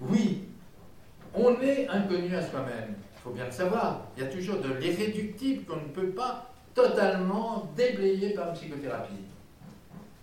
Oui, 0.09 0.43
on 1.33 1.59
est 1.61 1.87
inconnu 1.87 2.35
à 2.35 2.41
soi-même. 2.41 2.95
Il 3.15 3.21
faut 3.21 3.31
bien 3.31 3.45
le 3.45 3.51
savoir. 3.51 4.01
Il 4.17 4.23
y 4.23 4.27
a 4.27 4.29
toujours 4.29 4.59
de 4.59 4.73
l'irréductible 4.73 5.65
qu'on 5.65 5.77
ne 5.77 5.93
peut 5.93 6.09
pas 6.09 6.49
totalement 6.73 7.71
déblayer 7.75 8.31
par 8.31 8.49
une 8.49 8.53
psychothérapie. 8.53 9.13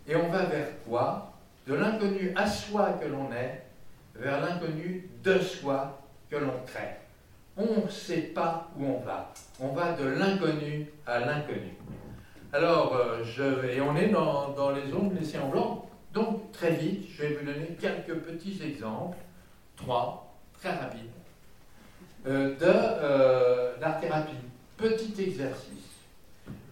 Et 0.07 0.17
on 0.17 0.29
va 0.29 0.45
vers 0.45 0.69
quoi? 0.87 1.33
De 1.67 1.75
l'inconnu 1.75 2.33
à 2.37 2.47
soi 2.47 2.95
que 3.01 3.07
l'on 3.07 3.31
est, 3.33 3.65
vers 4.15 4.41
l'inconnu 4.41 5.09
de 5.23 5.39
soi 5.39 5.99
que 6.31 6.37
l'on 6.37 6.53
crée. 6.67 6.97
On 7.57 7.85
ne 7.85 7.91
sait 7.91 8.33
pas 8.35 8.69
où 8.77 8.85
on 8.85 9.01
va. 9.01 9.33
On 9.61 9.69
va 9.69 9.93
de 9.93 10.07
l'inconnu 10.07 10.87
à 11.07 11.21
l'inconnu. 11.21 11.77
Alors, 12.53 12.97
euh, 12.97 13.23
je, 13.25 13.67
et 13.67 13.81
on 13.81 13.97
est 13.97 14.09
dans, 14.09 14.51
dans 14.51 14.71
les 14.71 14.89
zones 14.91 15.15
laissées 15.15 15.39
en 15.39 15.49
blanc. 15.49 15.89
Donc, 16.13 16.51
très 16.51 16.73
vite, 16.73 17.07
je 17.09 17.23
vais 17.23 17.35
vous 17.35 17.47
donner 17.47 17.77
quelques 17.81 18.17
petits 18.21 18.61
exemples, 18.65 19.17
trois, 19.83 20.35
très 20.59 20.71
rapides, 20.71 21.01
euh, 22.27 22.57
de 22.57 22.65
euh, 22.65 23.73
l'art-thérapie. 23.81 24.35
Petit 24.77 25.23
exercice. 25.23 25.71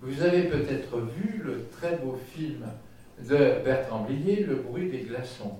Vous 0.00 0.22
avez 0.22 0.44
peut-être 0.44 0.98
vu 0.98 1.42
le 1.44 1.68
très 1.68 1.96
beau 1.96 2.18
film 2.32 2.66
de 3.18 3.62
Bertrand 3.64 4.04
Blier, 4.04 4.44
Le 4.44 4.56
bruit 4.56 4.88
des 4.90 5.00
glaçons. 5.00 5.58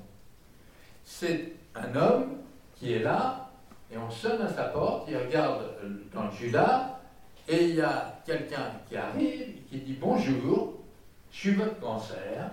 C'est 1.04 1.52
un 1.74 1.94
homme 1.96 2.38
qui 2.76 2.92
est 2.92 3.02
là, 3.02 3.50
et 3.92 3.98
on 3.98 4.10
sonne 4.10 4.40
à 4.42 4.48
sa 4.48 4.64
porte, 4.64 5.08
il 5.08 5.16
regarde 5.16 5.64
dans 6.14 6.24
le 6.24 6.30
Judas, 6.30 7.00
et 7.48 7.64
il 7.64 7.74
y 7.76 7.80
a 7.80 8.20
quelqu'un 8.24 8.72
qui 8.88 8.96
arrive, 8.96 9.64
qui 9.68 9.78
dit 9.78 9.98
Bonjour, 10.00 10.74
je 11.30 11.36
suis 11.36 11.54
votre 11.54 11.78
cancer. 11.80 12.50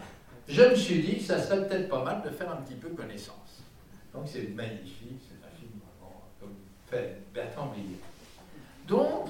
Je 0.48 0.62
me 0.62 0.76
suis 0.76 1.02
dit 1.02 1.22
ça 1.22 1.42
serait 1.42 1.68
peut-être 1.68 1.90
pas 1.90 2.04
mal 2.04 2.22
de 2.22 2.30
faire 2.30 2.52
un 2.52 2.58
petit 2.58 2.76
peu 2.76 2.90
connaissance. 2.90 3.45
Donc 4.16 4.30
c'est 4.30 4.48
magnifique, 4.56 5.20
c'est 5.28 5.46
un 5.46 5.52
film 5.52 5.72
vraiment 6.00 6.24
comme 6.40 6.54
fait 6.90 7.22
Bertrand 7.34 7.68
Blier. 7.68 7.98
Donc, 8.88 9.28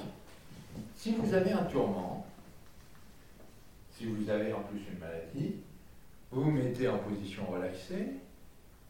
si 0.95 1.15
vous 1.15 1.33
avez 1.33 1.53
un 1.53 1.63
tourment, 1.63 2.27
si 3.97 4.05
vous 4.05 4.29
avez 4.29 4.53
en 4.53 4.61
plus 4.61 4.79
une 4.91 4.99
maladie, 4.99 5.55
vous 6.29 6.43
vous 6.43 6.51
mettez 6.51 6.87
en 6.87 6.99
position 6.99 7.47
relaxée 7.47 8.09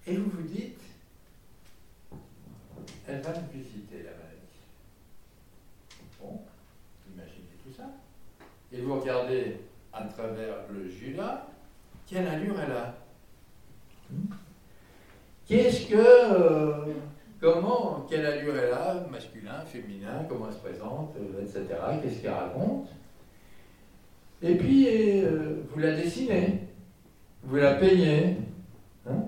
et 0.05 0.17
vous 0.17 0.29
vous 0.31 0.41
dites, 0.41 0.81
elle 3.07 3.21
va 3.21 3.29
me 3.29 3.47
visiter 3.53 4.03
la 4.03 4.11
maladie. 4.11 4.35
Bon, 6.19 6.41
imaginez 7.09 7.55
tout 7.63 7.71
ça. 7.73 7.89
Et 8.73 8.81
vous 8.81 8.99
regardez 8.99 9.59
à 9.93 10.03
travers 10.03 10.55
le 10.69 10.89
Judas, 10.89 11.47
quelle 12.05 12.27
allure 12.27 12.59
elle 12.59 12.71
a 12.73 12.97
hmm? 14.09 14.25
Qu'est-ce 15.47 15.87
que. 15.87 15.95
Euh, 15.95 16.93
comment, 17.39 18.05
quelle 18.09 18.25
allure 18.25 18.55
elle 18.57 18.73
a, 18.73 19.05
masculin, 19.11 19.61
féminin, 19.65 20.25
comment 20.27 20.47
elle 20.47 20.55
se 20.55 20.59
présente, 20.59 21.15
euh, 21.17 21.41
etc. 21.41 21.65
Qu'est-ce 22.01 22.21
qu'elle 22.21 22.31
raconte? 22.31 22.89
Et 24.41 24.55
puis, 24.55 24.87
euh, 24.89 25.63
vous 25.69 25.79
la 25.79 25.95
dessinez, 25.95 26.61
vous 27.43 27.55
la 27.57 27.75
peignez, 27.75 28.37
hein? 29.07 29.25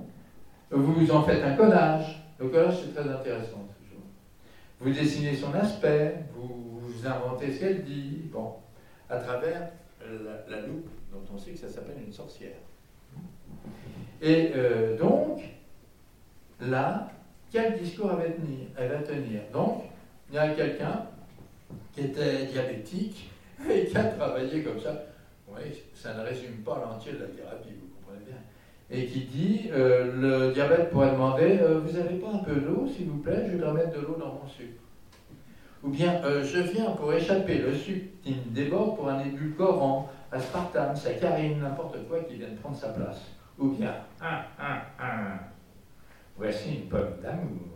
Vous 0.70 1.12
en 1.12 1.24
faites 1.24 1.44
un 1.44 1.56
collage. 1.56 2.24
Le 2.40 2.50
collage, 2.50 2.82
c'est 2.82 2.94
très 2.94 3.10
intéressant 3.10 3.66
toujours. 3.80 4.04
Vous 4.82 4.92
dessinez 4.92 5.36
son 5.36 5.54
aspect, 5.54 6.16
vous, 6.36 7.06
inventez 7.06 7.54
ce 7.54 7.60
qu'elle 7.60 7.84
dit, 7.86 8.24
bon, 8.34 8.56
à 9.10 9.18
travers 9.18 9.70
la, 10.50 10.62
loupe, 10.62 10.90
dont 11.14 11.24
on 11.34 11.38
sait 11.38 11.52
que 11.52 11.60
ça 11.60 11.70
s'appelle 11.70 11.98
une 12.06 12.12
sorcière. 12.12 12.58
Et 14.22 14.52
donc, 15.00 15.42
là, 16.70 17.10
quel 17.52 17.78
discours 17.78 18.12
elle 18.12 18.18
va 18.18 18.36
tenir, 18.36 18.68
elle 18.78 18.90
va 18.90 18.98
tenir 19.00 19.42
Donc, 19.54 19.84
il 20.30 20.36
y 20.36 20.38
a 20.38 20.50
quelqu'un 20.50 21.06
qui 21.94 22.02
était 22.02 22.46
diabétique 22.46 23.32
et 23.70 23.86
qui 23.86 23.98
a 23.98 24.04
travaillé 24.04 24.64
comme 24.64 24.80
ça. 24.80 24.94
Oui, 25.48 25.62
ça 25.94 26.14
ne 26.14 26.24
résume 26.24 26.58
pas 26.66 26.84
l'entier 26.86 27.14
de 27.14 27.20
la 27.20 27.28
thérapie, 27.28 27.70
vous 27.80 27.88
comprenez 27.96 28.26
bien. 28.26 28.38
Et 28.90 29.06
qui 29.06 29.22
dit, 29.22 29.70
euh, 29.72 30.12
le 30.48 30.54
diabète 30.54 30.92
pourrait 30.92 31.12
demander, 31.12 31.60
euh, 31.62 31.80
vous 31.80 31.98
n'avez 31.98 32.16
pas 32.16 32.30
un 32.34 32.40
peu 32.40 32.56
d'eau, 32.56 32.88
s'il 32.88 33.08
vous 33.08 33.20
plaît, 33.20 33.48
je 33.52 33.58
vais 33.58 33.72
mettre 33.72 33.92
de 33.92 34.06
l'eau 34.06 34.18
dans 34.20 34.34
mon 34.34 34.48
sucre. 34.48 34.82
Ou 35.84 35.90
bien, 35.90 36.22
je 36.44 36.60
viens 36.60 36.92
pour 36.92 37.14
échapper 37.14 37.60
le 37.60 37.74
sucre 37.74 38.08
qui 38.24 38.32
me 38.32 38.54
déborde 38.54 38.98
pour 38.98 39.08
un 39.10 39.24
édulcorant 39.24 40.10
aspartame, 40.32 40.96
saccharine, 40.96 41.60
n'importe 41.60 41.98
quoi 42.08 42.20
qui 42.22 42.36
vienne 42.36 42.56
prendre 42.58 42.76
sa 42.76 42.90
place. 42.90 43.22
Ou 43.58 43.70
bien, 43.70 43.94
un, 44.22 44.42
un, 44.60 44.82
un. 45.00 45.40
Voici 46.38 46.76
une 46.76 46.88
pomme 46.88 47.20
d'amour. 47.22 47.68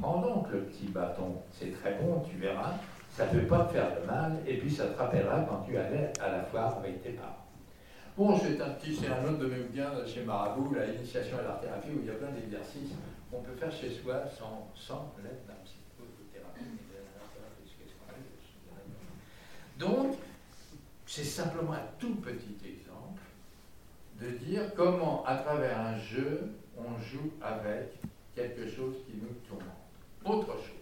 Prends 0.00 0.20
donc 0.20 0.50
le 0.50 0.64
petit 0.64 0.86
bâton, 0.86 1.42
c'est 1.52 1.70
très 1.80 1.94
bon, 1.94 2.20
tu 2.28 2.36
verras, 2.36 2.72
ça 3.10 3.26
ne 3.26 3.38
peut 3.38 3.46
pas 3.46 3.64
te 3.64 3.72
faire 3.72 4.00
de 4.00 4.06
mal, 4.06 4.38
et 4.46 4.58
puis 4.58 4.70
ça 4.70 4.86
te 4.86 4.98
rappellera 4.98 5.40
quand 5.42 5.62
tu 5.66 5.76
allais 5.76 6.12
à 6.20 6.30
la 6.30 6.42
foire 6.44 6.78
avec 6.78 7.02
tes 7.02 7.10
parents. 7.10 7.46
Bon, 8.16 8.36
c'est 8.36 8.60
un 8.60 8.70
petit, 8.70 8.94
c'est 8.94 9.08
un 9.08 9.24
autre 9.24 9.38
de 9.38 9.46
mes 9.46 9.60
bouquins 9.60 9.92
chez 10.06 10.24
Marabout, 10.24 10.74
la 10.74 10.86
initiation 10.86 11.38
à 11.38 11.42
l'art-thérapie, 11.42 11.88
où 11.90 12.00
il 12.00 12.06
y 12.06 12.10
a 12.10 12.14
plein 12.14 12.30
d'exercices 12.30 12.90
qu'on 13.30 13.42
peut 13.42 13.54
faire 13.54 13.70
chez 13.70 13.90
soi 13.90 14.22
sans, 14.36 14.68
sans 14.74 15.14
l'aide 15.22 15.46
d'un 15.46 15.54
psychothérapeute. 15.64 16.64
Donc, 19.78 20.16
c'est 21.06 21.24
simplement 21.24 21.72
un 21.72 21.86
tout 21.98 22.16
petit 22.16 22.56
exemple 22.64 23.22
de 24.20 24.30
dire 24.44 24.74
comment, 24.74 25.24
à 25.24 25.36
travers 25.36 25.80
un 25.80 25.96
jeu, 25.96 26.52
on 26.86 26.98
joue 27.00 27.30
avec 27.40 27.94
quelque 28.34 28.68
chose 28.68 28.96
qui 29.06 29.16
nous 29.16 29.34
tourmente. 29.48 29.66
Autre 30.24 30.52
chose, 30.58 30.80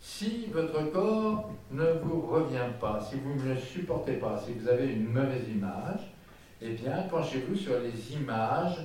si 0.00 0.46
votre 0.46 0.90
corps 0.92 1.50
ne 1.70 1.92
vous 2.02 2.20
revient 2.22 2.70
pas, 2.80 3.00
si 3.08 3.16
vous 3.16 3.34
ne 3.34 3.54
le 3.54 3.60
supportez 3.60 4.14
pas, 4.14 4.40
si 4.44 4.52
vous 4.52 4.68
avez 4.68 4.92
une 4.92 5.08
mauvaise 5.08 5.48
image, 5.48 6.00
eh 6.60 6.70
bien, 6.70 7.02
penchez-vous 7.10 7.56
sur 7.56 7.80
les 7.80 8.12
images 8.12 8.78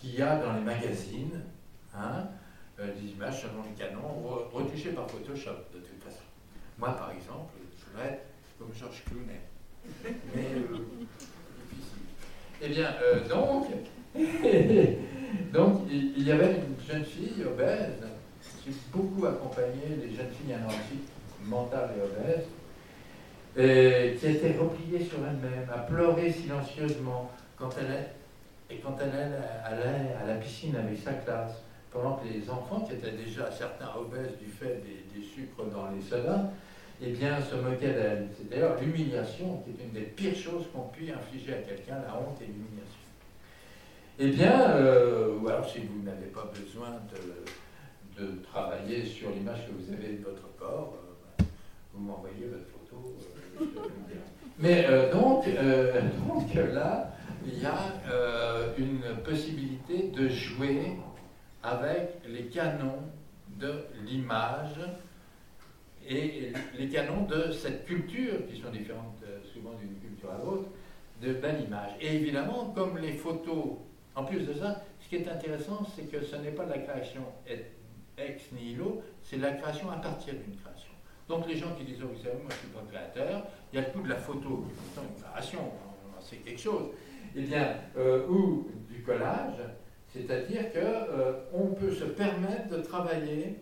qu'il 0.00 0.14
y 0.14 0.22
a 0.22 0.36
dans 0.36 0.54
les 0.54 0.62
magazines, 0.62 1.42
hein, 1.94 2.28
euh, 2.78 2.92
des 2.94 3.10
images 3.12 3.42
selon 3.42 3.62
le 3.62 3.76
canon, 3.78 4.48
retouchées 4.52 4.92
par 4.92 5.08
Photoshop, 5.10 5.56
de 5.72 5.78
toute 5.80 6.02
façon. 6.02 6.24
Moi, 6.78 6.90
par 6.92 7.10
exemple, 7.12 7.52
je 7.78 7.90
voudrais 7.90 8.08
être 8.14 8.26
comme 8.58 8.72
Georges 8.74 9.02
Clooney 9.06 9.40
mais 10.04 10.46
euh, 10.54 10.78
difficile. 11.70 12.06
Eh 12.62 12.68
bien, 12.68 12.94
euh, 13.02 13.28
donc, 13.28 13.66
donc, 15.52 15.82
il 15.90 16.22
y 16.22 16.30
avait 16.30 16.56
une 16.56 16.76
jeune 16.86 17.04
fille 17.04 17.42
obèse. 17.44 18.06
J'ai 18.64 18.72
beaucoup 18.92 19.26
accompagné 19.26 19.82
les 20.02 20.14
jeunes 20.14 20.30
filles 20.30 20.54
anorexiques 20.54 21.08
mentales 21.44 21.90
et 21.96 22.00
obèses, 22.02 22.46
qui 24.18 24.26
était 24.26 24.56
repliée 24.58 25.04
sur 25.04 25.18
elle-même, 25.18 25.68
à 25.72 25.78
pleurer 25.78 26.30
silencieusement 26.30 27.30
quand 27.56 27.70
elle 27.78 28.10
et 28.70 28.78
quand 28.78 28.96
elle 29.00 29.12
allait 29.64 30.14
à 30.22 30.26
la 30.26 30.36
piscine 30.36 30.76
avec 30.76 30.98
sa 30.98 31.12
classe, 31.12 31.62
pendant 31.90 32.16
que 32.16 32.26
les 32.26 32.48
enfants, 32.50 32.80
qui 32.80 32.94
étaient 32.94 33.12
déjà 33.12 33.50
certains 33.50 33.90
obèses 33.96 34.38
du 34.38 34.46
fait 34.46 34.82
des, 34.82 35.04
sucres 35.22 35.64
dans 35.72 35.90
les 35.90 36.00
sodas, 36.00 36.50
eh 37.00 37.10
bien, 37.10 37.40
se 37.40 37.56
moquer 37.56 37.88
d'elle. 37.88 38.28
C'est 38.36 38.48
d'ailleurs 38.48 38.80
l'humiliation 38.80 39.62
qui 39.62 39.70
est 39.70 39.84
une 39.84 39.92
des 39.92 40.06
pires 40.06 40.36
choses 40.36 40.66
qu'on 40.72 40.88
puisse 40.88 41.10
infliger 41.10 41.54
à 41.54 41.58
quelqu'un, 41.58 41.96
la 42.06 42.16
honte 42.16 42.40
et 42.40 42.46
l'humiliation. 42.46 42.93
Eh 44.18 44.28
bien, 44.28 44.70
euh, 44.70 45.36
ou 45.38 45.48
alors 45.48 45.68
si 45.68 45.80
vous 45.80 46.02
n'avez 46.02 46.26
pas 46.26 46.50
besoin 46.54 46.90
de, 48.16 48.42
travailler 48.44 49.04
sur 49.04 49.30
l'image 49.30 49.66
que 49.66 49.72
vous 49.72 49.92
avez 49.92 50.14
de 50.14 50.24
votre 50.24 50.48
corps, 50.56 50.96
euh, 51.40 51.44
vous 51.92 52.04
m'envoyez 52.04 52.46
votre 52.46 52.66
photo. 52.66 53.12
Euh, 53.60 53.88
Mais 54.60 54.86
donc, 55.12 55.44
donc 56.28 56.54
là, 56.72 57.12
il 57.44 57.60
y 57.60 57.66
a 57.66 57.76
une 58.78 59.16
possibilité 59.24 60.10
de 60.14 60.28
jouer 60.28 60.92
avec 61.64 62.20
les 62.28 62.44
canons 62.44 63.02
de 63.58 63.84
l'image 64.06 64.78
et 66.08 66.52
les 66.78 66.88
canons 66.88 67.24
de 67.24 67.50
cette 67.52 67.86
culture, 67.86 68.46
qui 68.48 68.60
sont 68.60 68.70
différentes 68.70 69.22
euh, 69.26 69.38
souvent 69.52 69.72
d'une 69.80 69.98
culture 69.98 70.30
à 70.30 70.38
l'autre, 70.38 70.68
de 71.22 71.32
belle 71.32 71.64
image. 71.66 71.92
Et 72.00 72.14
évidemment, 72.16 72.72
comme 72.74 72.98
les 72.98 73.12
photos, 73.12 73.78
en 74.16 74.24
plus 74.24 74.46
de 74.46 74.54
ça, 74.54 74.82
ce 75.00 75.08
qui 75.08 75.16
est 75.16 75.28
intéressant, 75.28 75.84
c'est 75.94 76.10
que 76.10 76.22
ce 76.22 76.36
n'est 76.36 76.52
pas 76.52 76.64
de 76.64 76.70
la 76.70 76.78
création 76.78 77.22
ex 78.16 78.52
nihilo, 78.52 79.02
c'est 79.22 79.38
la 79.38 79.52
création 79.52 79.90
à 79.90 79.96
partir 79.96 80.34
d'une 80.34 80.56
création. 80.56 80.92
Donc 81.28 81.48
les 81.48 81.56
gens 81.56 81.74
qui 81.76 81.84
disent, 81.84 82.02
oh, 82.02 82.08
vous 82.14 82.22
savez, 82.22 82.36
moi 82.36 82.50
je 82.50 82.54
ne 82.54 82.58
suis 82.58 82.68
pas 82.68 82.82
créateur, 82.90 83.46
il 83.72 83.80
y 83.80 83.82
a 83.82 83.86
le 83.86 83.92
coup 83.92 84.02
de 84.02 84.08
la 84.08 84.16
photo, 84.16 84.66
qui 84.68 85.00
une 85.00 85.22
création, 85.22 85.60
c'est 86.20 86.36
quelque 86.36 86.60
chose, 86.60 86.90
eh 87.34 87.42
bien, 87.42 87.76
euh, 87.96 88.26
ou 88.28 88.68
du 88.88 89.02
collage, 89.02 89.58
c'est-à-dire 90.12 90.72
qu'on 90.72 90.78
euh, 90.78 91.32
on 91.52 91.66
peut 91.68 91.90
se 91.90 92.04
permettre 92.04 92.68
de 92.68 92.82
travailler 92.82 93.58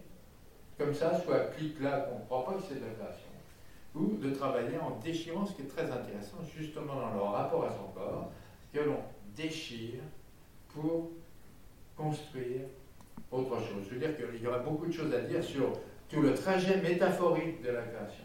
comme 0.76 0.92
ça, 0.92 1.18
soit 1.20 1.50
clic-là, 1.56 2.00
qu'on 2.00 2.18
ne 2.18 2.24
croit 2.24 2.44
pas 2.44 2.54
que 2.54 2.62
c'est 2.68 2.74
de 2.74 2.84
la 2.86 2.92
création, 2.92 3.28
ou 3.94 4.16
de 4.16 4.30
travailler 4.34 4.78
en 4.78 4.98
déchirant, 4.98 5.46
ce 5.46 5.54
qui 5.54 5.62
est 5.62 5.66
très 5.66 5.90
intéressant, 5.90 6.38
justement 6.56 6.94
dans 6.96 7.14
leur 7.14 7.32
rapport 7.32 7.64
à 7.64 7.70
son 7.70 7.92
corps, 7.94 8.30
que 8.72 8.80
l'on 8.80 8.98
déchire 9.36 10.00
pour 10.74 11.10
construire 11.96 12.62
autre 13.30 13.56
chose. 13.60 13.84
Je 13.88 13.94
veux 13.94 14.00
dire 14.00 14.16
qu'il 14.16 14.42
y 14.42 14.46
aura 14.46 14.58
beaucoup 14.58 14.86
de 14.86 14.92
choses 14.92 15.12
à 15.14 15.20
dire 15.20 15.42
sur 15.42 15.72
tout 16.08 16.20
le 16.20 16.34
trajet 16.34 16.80
métaphorique 16.80 17.62
de 17.62 17.70
la 17.70 17.82
création, 17.82 18.24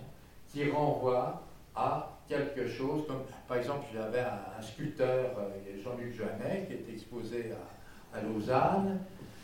qui 0.52 0.70
renvoie 0.70 1.44
à 1.76 2.18
quelque 2.28 2.68
chose, 2.68 3.06
comme 3.08 3.22
par 3.48 3.58
exemple, 3.58 3.86
j'avais 3.94 4.20
un, 4.20 4.40
un, 4.60 4.62
sculpteur, 4.62 5.38
euh, 5.38 5.82
Jean-Luc 5.84 6.14
Joannet, 6.14 6.66
qui 6.68 6.74
est 6.74 6.94
exposé 6.94 7.52
à, 8.14 8.22
Lausanne, 8.22 9.00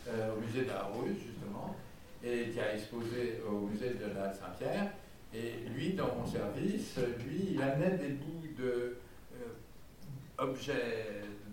euh, 0.07 0.33
au 0.35 0.41
musée 0.41 0.65
d'Arus, 0.65 1.15
justement, 1.15 1.75
et 2.23 2.49
qui 2.49 2.59
a 2.59 2.73
exposé 2.73 3.41
au 3.47 3.67
musée 3.67 3.91
de 3.91 4.13
la 4.17 4.33
Saint-Pierre. 4.33 4.91
Et 5.33 5.67
lui, 5.69 5.93
dans 5.93 6.15
mon 6.15 6.25
service, 6.25 6.97
lui, 7.25 7.49
il 7.51 7.61
amenait 7.61 7.97
des 7.97 8.09
bouts 8.09 8.47
de 8.57 8.97
euh, 9.35 10.45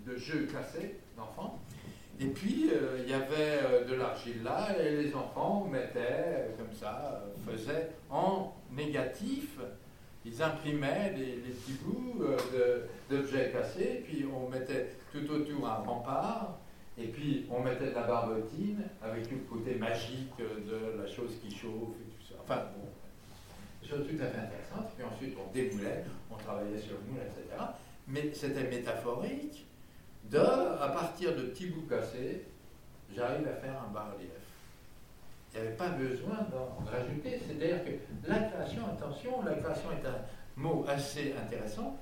de 0.07 0.17
jeux 0.17 0.47
classés 0.47 0.97
d'enfants. 1.17 1.59
Et 2.21 2.27
puis, 2.27 2.69
euh, 2.71 2.99
il 3.03 3.11
y 3.11 3.15
avait 3.15 3.61
euh, 3.65 3.85
de 3.87 3.95
l'argile 3.95 4.43
là, 4.43 4.69
et 4.79 5.03
les 5.03 5.15
enfants 5.15 5.67
mettaient 5.71 5.99
euh, 6.01 6.49
comme 6.59 6.73
ça, 6.73 7.25
faisaient 7.47 7.89
en 8.11 8.53
négatif, 8.71 9.59
ils 10.27 10.43
imprimaient 10.43 11.15
des 11.17 11.51
petits 11.51 11.79
bouts 11.83 12.23
d'objets 13.09 13.51
cassés, 13.53 14.05
puis 14.07 14.27
on 14.27 14.51
mettait 14.51 14.91
tout 15.11 15.27
autour 15.33 15.67
un 15.67 15.77
rempart, 15.77 16.59
et 16.99 17.07
puis 17.07 17.47
on 17.51 17.63
mettait 17.63 17.89
de 17.89 17.95
la 17.95 18.03
barbotine 18.03 18.83
avec 19.03 19.31
le 19.31 19.39
côté 19.39 19.77
magique 19.77 20.37
de 20.39 21.01
la 21.01 21.09
chose 21.09 21.31
qui 21.43 21.51
chauffe 21.51 21.97
et 21.99 22.11
tout 22.11 22.27
ça. 22.29 22.35
Enfin, 22.43 22.65
bon, 22.77 22.87
des 23.81 23.89
choses 23.89 24.07
tout 24.07 24.23
à 24.23 24.27
fait 24.27 24.41
intéressantes. 24.41 24.93
Puis 24.95 25.05
ensuite, 25.05 25.35
on 25.39 25.51
démoulait, 25.55 26.05
on 26.31 26.37
travaillait 26.37 26.79
sur 26.79 26.93
le 26.93 27.13
moule, 27.13 27.23
etc. 27.23 27.65
Mais 28.07 28.31
c'était 28.35 28.69
métaphorique 28.69 29.67
de, 30.31 30.39
à 30.39 30.89
partir 30.89 31.35
de 31.35 31.43
petits 31.43 31.67
bouts 31.67 31.87
cassés, 31.89 32.47
j'arrive 33.15 33.47
à 33.49 33.55
faire 33.55 33.75
un 33.83 33.93
bas-relief. 33.93 34.31
Il 35.53 35.61
n'y 35.61 35.67
avait 35.67 35.77
pas 35.77 35.89
besoin 35.89 36.37
d'en 36.53 36.85
rajouter. 36.91 37.41
C'est-à-dire 37.45 37.85
que 37.85 38.29
la 38.29 38.39
création, 38.39 38.83
attention, 38.87 39.43
la 39.43 39.55
création 39.55 39.91
est 39.91 40.07
un 40.07 40.21
mot 40.57 40.85
assez 40.89 41.35
intéressant, 41.35 41.97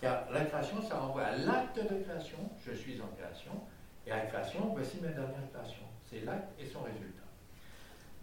car 0.00 0.30
la 0.32 0.44
création, 0.44 0.80
ça 0.82 0.98
renvoie 0.98 1.22
à 1.22 1.36
l'acte 1.36 1.76
de 1.76 2.02
création, 2.02 2.38
je 2.64 2.72
suis 2.72 3.00
en 3.00 3.08
création, 3.16 3.52
et 4.06 4.12
à 4.12 4.18
la 4.18 4.26
création, 4.26 4.72
voici 4.72 4.98
ma 5.00 5.08
dernière 5.08 5.50
création. 5.52 5.82
C'est 6.08 6.24
l'acte 6.24 6.50
et 6.60 6.66
son 6.66 6.82
résultat. 6.82 7.22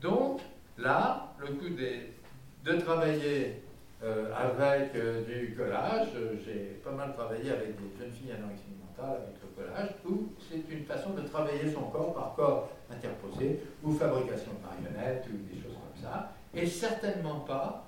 Donc, 0.01 0.41
là, 0.77 1.33
le 1.39 1.47
coup 1.47 1.69
de 1.69 2.79
travailler 2.79 3.63
euh, 4.03 4.31
avec 4.33 4.95
euh, 4.95 5.23
du 5.25 5.55
collage, 5.55 6.07
euh, 6.15 6.35
j'ai 6.45 6.79
pas 6.83 6.91
mal 6.91 7.13
travaillé 7.13 7.51
avec 7.51 7.75
des 7.75 7.97
jeunes 7.99 8.11
filles 8.11 8.31
anorexiques 8.31 8.77
mentales 8.79 9.21
avec 9.23 9.38
le 9.59 9.65
collage, 9.65 9.89
où 10.05 10.29
c'est 10.39 10.73
une 10.73 10.85
façon 10.85 11.11
de 11.11 11.21
travailler 11.21 11.71
son 11.71 11.83
corps 11.83 12.13
par 12.13 12.35
corps 12.35 12.69
interposé, 12.89 13.61
ou 13.83 13.91
fabrication 13.91 14.51
de 14.53 14.87
marionnettes, 14.87 15.25
ou 15.27 15.53
des 15.53 15.61
choses 15.61 15.73
comme 15.75 16.03
ça, 16.03 16.33
et 16.53 16.65
certainement 16.65 17.41
pas 17.41 17.85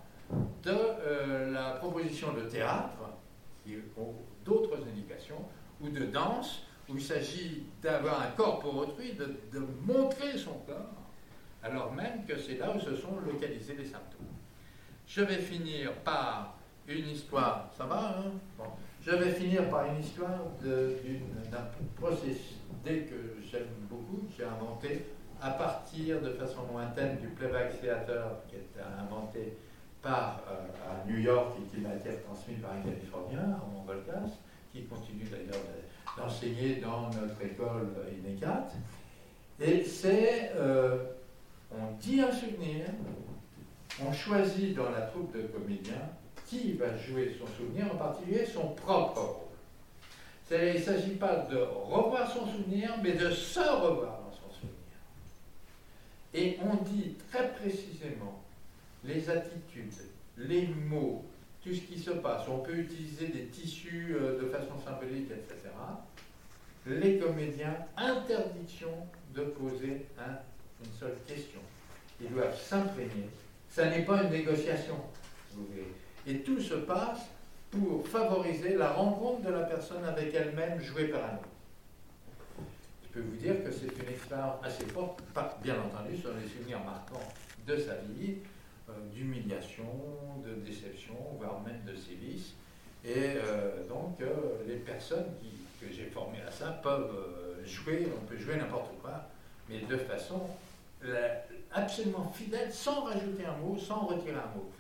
de 0.64 0.72
euh, 0.72 1.52
la 1.52 1.72
proposition 1.72 2.34
de 2.34 2.42
théâtre, 2.42 2.98
qui 3.64 3.76
ont 3.98 4.14
d'autres 4.46 4.78
indications, 4.88 5.44
ou 5.82 5.90
de 5.90 6.06
danse, 6.06 6.64
où 6.90 6.96
il 6.96 7.02
s'agit 7.02 7.64
d'avoir 7.82 8.22
un 8.22 8.32
corps 8.32 8.60
pour 8.60 8.76
autrui, 8.78 9.14
de, 9.14 9.60
montrer 9.86 10.38
son 10.38 10.54
corps, 10.66 10.96
alors 11.64 11.94
même 11.94 12.26
que 12.26 12.38
c'est 12.38 12.58
là 12.58 12.74
où 12.76 12.80
se 12.80 12.96
sont 12.96 13.20
localisés 13.26 13.76
les 13.78 13.86
symptômes. 13.86 14.26
Je 15.08 15.22
vais 15.22 15.38
finir 15.38 15.94
par 16.04 16.58
une 16.88 17.10
histoire, 17.10 17.70
ça 17.78 17.86
va 17.86 18.18
hein? 18.20 18.66
Je 19.04 19.12
vais 19.12 19.32
finir 19.32 19.70
par 19.70 19.86
une 19.88 20.00
histoire 20.00 20.30
d'un 20.64 21.66
procédé 22.00 22.36
que 22.86 23.42
j'aime 23.50 23.68
beaucoup, 23.90 24.28
que 24.28 24.34
j'ai 24.38 24.44
inventé 24.46 25.06
à 25.42 25.52
partir 25.52 26.22
de 26.22 26.30
façon 26.34 26.60
lointaine 26.72 27.18
du 27.20 27.28
playback 27.30 27.82
theater 27.82 28.28
qui 28.48 28.56
est 28.58 28.82
inventé 29.02 29.58
par, 30.04 30.42
euh, 30.48 30.68
à 30.88 31.08
New 31.10 31.20
York 31.20 31.54
et 31.60 31.76
qui 31.76 31.82
m'a 31.82 31.96
été 31.96 32.10
transmis 32.26 32.56
par 32.56 32.72
un 32.74 32.82
Californien, 32.82 33.40
Armand 33.60 33.84
Volkas, 33.88 34.30
qui 34.72 34.84
continue 34.86 35.24
d'ailleurs 35.26 35.62
de- 35.64 36.22
d'enseigner 36.22 36.76
dans 36.76 37.10
notre 37.10 37.42
école 37.44 37.90
INECAT. 38.24 38.68
Et 39.60 39.84
c'est, 39.84 40.52
euh, 40.56 40.98
on 41.72 41.92
dit 42.00 42.22
un 42.22 42.32
souvenir, 42.32 42.86
on 44.04 44.12
choisit 44.12 44.76
dans 44.76 44.90
la 44.92 45.02
troupe 45.02 45.36
de 45.36 45.42
comédiens 45.44 46.08
qui 46.52 46.74
va 46.74 46.98
jouer 46.98 47.34
son 47.40 47.48
souvenir, 47.56 47.86
en 47.94 47.96
particulier 47.98 48.46
son 48.46 48.70
propre 48.74 49.20
rôle. 49.22 49.48
Il 50.52 50.74
ne 50.74 50.84
s'agit 50.84 51.16
pas 51.16 51.48
de 51.50 51.56
revoir 51.58 52.30
son 52.30 52.46
souvenir, 52.46 52.94
mais 53.02 53.14
de 53.14 53.30
se 53.32 53.60
revoir 53.62 54.20
dans 54.22 54.34
son 54.34 54.54
souvenir. 54.54 54.76
Et 56.34 56.58
on 56.62 56.76
dit 56.84 57.16
très 57.32 57.54
précisément 57.54 58.42
les 59.06 59.30
attitudes, 59.30 59.94
les 60.38 60.68
mots, 60.68 61.24
tout 61.64 61.74
ce 61.74 61.80
qui 61.82 61.98
se 61.98 62.12
passe. 62.12 62.48
On 62.50 62.60
peut 62.60 62.76
utiliser 62.76 63.28
des 63.28 63.46
tissus 63.46 64.14
euh, 64.20 64.42
de 64.42 64.48
façon 64.50 64.74
symbolique, 64.84 65.32
etc. 65.32 65.70
Les 66.86 67.18
comédiens, 67.18 67.78
interdiction 67.96 68.90
de 69.34 69.44
poser 69.44 70.06
un- 70.20 70.40
une 70.84 70.92
seule 71.00 71.16
question. 71.26 71.62
Ils 72.20 72.30
doivent 72.30 72.60
s'imprégner. 72.60 73.30
Ça 73.70 73.90
n'est 73.90 74.04
pas 74.04 74.24
une 74.24 74.32
négociation, 74.32 74.98
vous 75.54 75.66
voulez. 75.68 75.88
Et 76.28 76.40
tout 76.40 76.60
se 76.60 76.76
passe 76.76 77.22
pour 77.72 78.08
favoriser 78.08 78.76
la 78.76 78.92
rencontre 78.92 79.42
de 79.42 79.50
la 79.50 79.62
personne 79.62 80.04
avec 80.06 80.34
elle-même 80.34 80.80
jouée 80.82 81.08
par 81.08 81.22
un 81.22 81.34
autre. 81.36 81.48
Je 83.04 83.20
peux 83.20 83.22
vous 83.22 83.38
dire 83.38 83.64
que 83.64 83.72
c'est 83.72 83.88
une 83.88 84.14
expérience 84.14 84.56
assez 84.64 84.86
forte, 84.86 85.22
bien 85.64 85.76
entendu, 85.76 86.18
sur 86.18 86.32
les 86.34 86.48
souvenirs 86.48 86.84
marquants 86.84 87.28
de 87.68 87.76
sa 87.78 87.96
vie, 87.96 88.36
euh, 88.90 88.94
d'humiliation, 89.14 89.86
de 90.46 90.54
déception, 90.66 91.16
voire 91.38 91.62
même 91.62 91.82
de 91.86 91.96
sévices. 91.96 92.54
Et 93.04 93.36
euh, 93.36 93.88
donc, 93.88 94.22
euh, 94.22 94.64
les 94.68 94.78
personnes 94.78 95.26
que 95.80 95.88
j'ai 95.92 96.06
formées 96.06 96.42
à 96.48 96.52
ça 96.52 96.80
peuvent 96.84 97.66
jouer, 97.66 98.08
on 98.16 98.26
peut 98.26 98.38
jouer 98.38 98.58
n'importe 98.58 98.92
quoi, 99.02 99.28
mais 99.70 99.80
de 99.80 99.98
façon 99.98 100.42
absolument 101.74 102.32
fidèle, 102.32 102.72
sans 102.72 103.02
rajouter 103.06 103.44
un 103.46 103.58
mot, 103.58 103.78
sans 103.78 104.06
retirer 104.06 104.36
un 104.36 104.56
mot. 104.56 104.72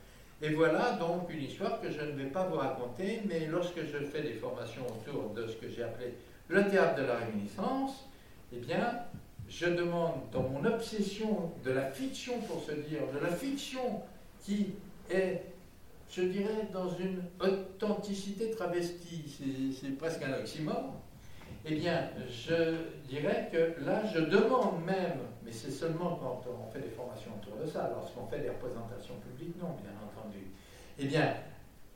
Et 0.43 0.49
voilà 0.49 0.93
donc 0.93 1.29
une 1.31 1.43
histoire 1.43 1.79
que 1.81 1.91
je 1.91 2.01
ne 2.01 2.11
vais 2.13 2.29
pas 2.29 2.45
vous 2.47 2.57
raconter, 2.57 3.21
mais 3.27 3.45
lorsque 3.45 3.79
je 3.85 3.97
fais 4.05 4.23
des 4.23 4.33
formations 4.33 4.81
autour 4.87 5.29
de 5.35 5.47
ce 5.47 5.55
que 5.55 5.69
j'ai 5.69 5.83
appelé 5.83 6.15
le 6.47 6.67
théâtre 6.67 6.95
de 6.95 7.03
la 7.05 7.17
réminiscence, 7.17 8.05
eh 8.51 8.57
bien, 8.57 9.03
je 9.47 9.67
demande 9.67 10.13
dans 10.31 10.43
mon 10.43 10.65
obsession 10.65 11.51
de 11.63 11.71
la 11.71 11.91
fiction, 11.91 12.39
pour 12.41 12.63
se 12.63 12.71
dire, 12.71 13.01
de 13.13 13.19
la 13.23 13.31
fiction 13.31 14.01
qui 14.43 14.73
est, 15.11 15.41
je 16.09 16.23
dirais, 16.23 16.67
dans 16.73 16.89
une 16.89 17.21
authenticité 17.39 18.49
travestie, 18.51 19.23
c'est- 19.79 19.91
presque 19.97 20.23
un 20.23 20.33
oxymore, 20.39 20.95
eh 21.65 21.75
bien, 21.75 22.09
je 22.27 22.75
dirais 23.07 23.49
que 23.51 23.83
là, 23.85 24.03
je 24.05 24.19
demande 24.19 24.83
même, 24.83 25.19
mais 25.43 25.51
c'est 25.51 25.71
seulement 25.71 26.15
quand 26.15 26.43
on 26.49 26.71
fait 26.71 26.81
des 26.81 26.89
formations 26.89 27.31
autour 27.41 27.57
de 27.63 27.69
ça, 27.69 27.91
lorsqu'on 27.93 28.25
fait 28.27 28.39
des 28.39 28.49
représentations 28.49 29.15
publiques, 29.15 29.55
non, 29.59 29.75
bien 29.81 29.91
entendu. 30.03 30.39
Eh 30.97 31.05
bien, 31.05 31.35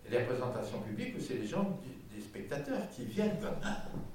les 0.10 0.19
représentations 0.19 0.80
publiques, 0.82 1.15
c'est 1.19 1.36
les 1.36 1.47
gens, 1.47 1.80
des 2.13 2.21
spectateurs 2.21 2.89
qui 2.95 3.06
viennent 3.06 3.38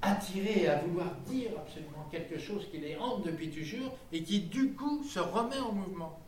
attirés 0.01 0.67
à 0.67 0.79
vouloir 0.79 1.13
dire 1.25 1.51
absolument 1.57 2.07
quelque 2.09 2.39
chose 2.39 2.67
qui 2.71 2.79
les 2.79 2.95
hante 2.95 3.25
depuis 3.25 3.49
toujours 3.49 3.95
et 4.11 4.23
qui, 4.23 4.41
du 4.41 4.73
coup, 4.73 5.03
se 5.03 5.19
remet 5.19 5.59
en 5.59 5.71
mouvement. 5.73 6.19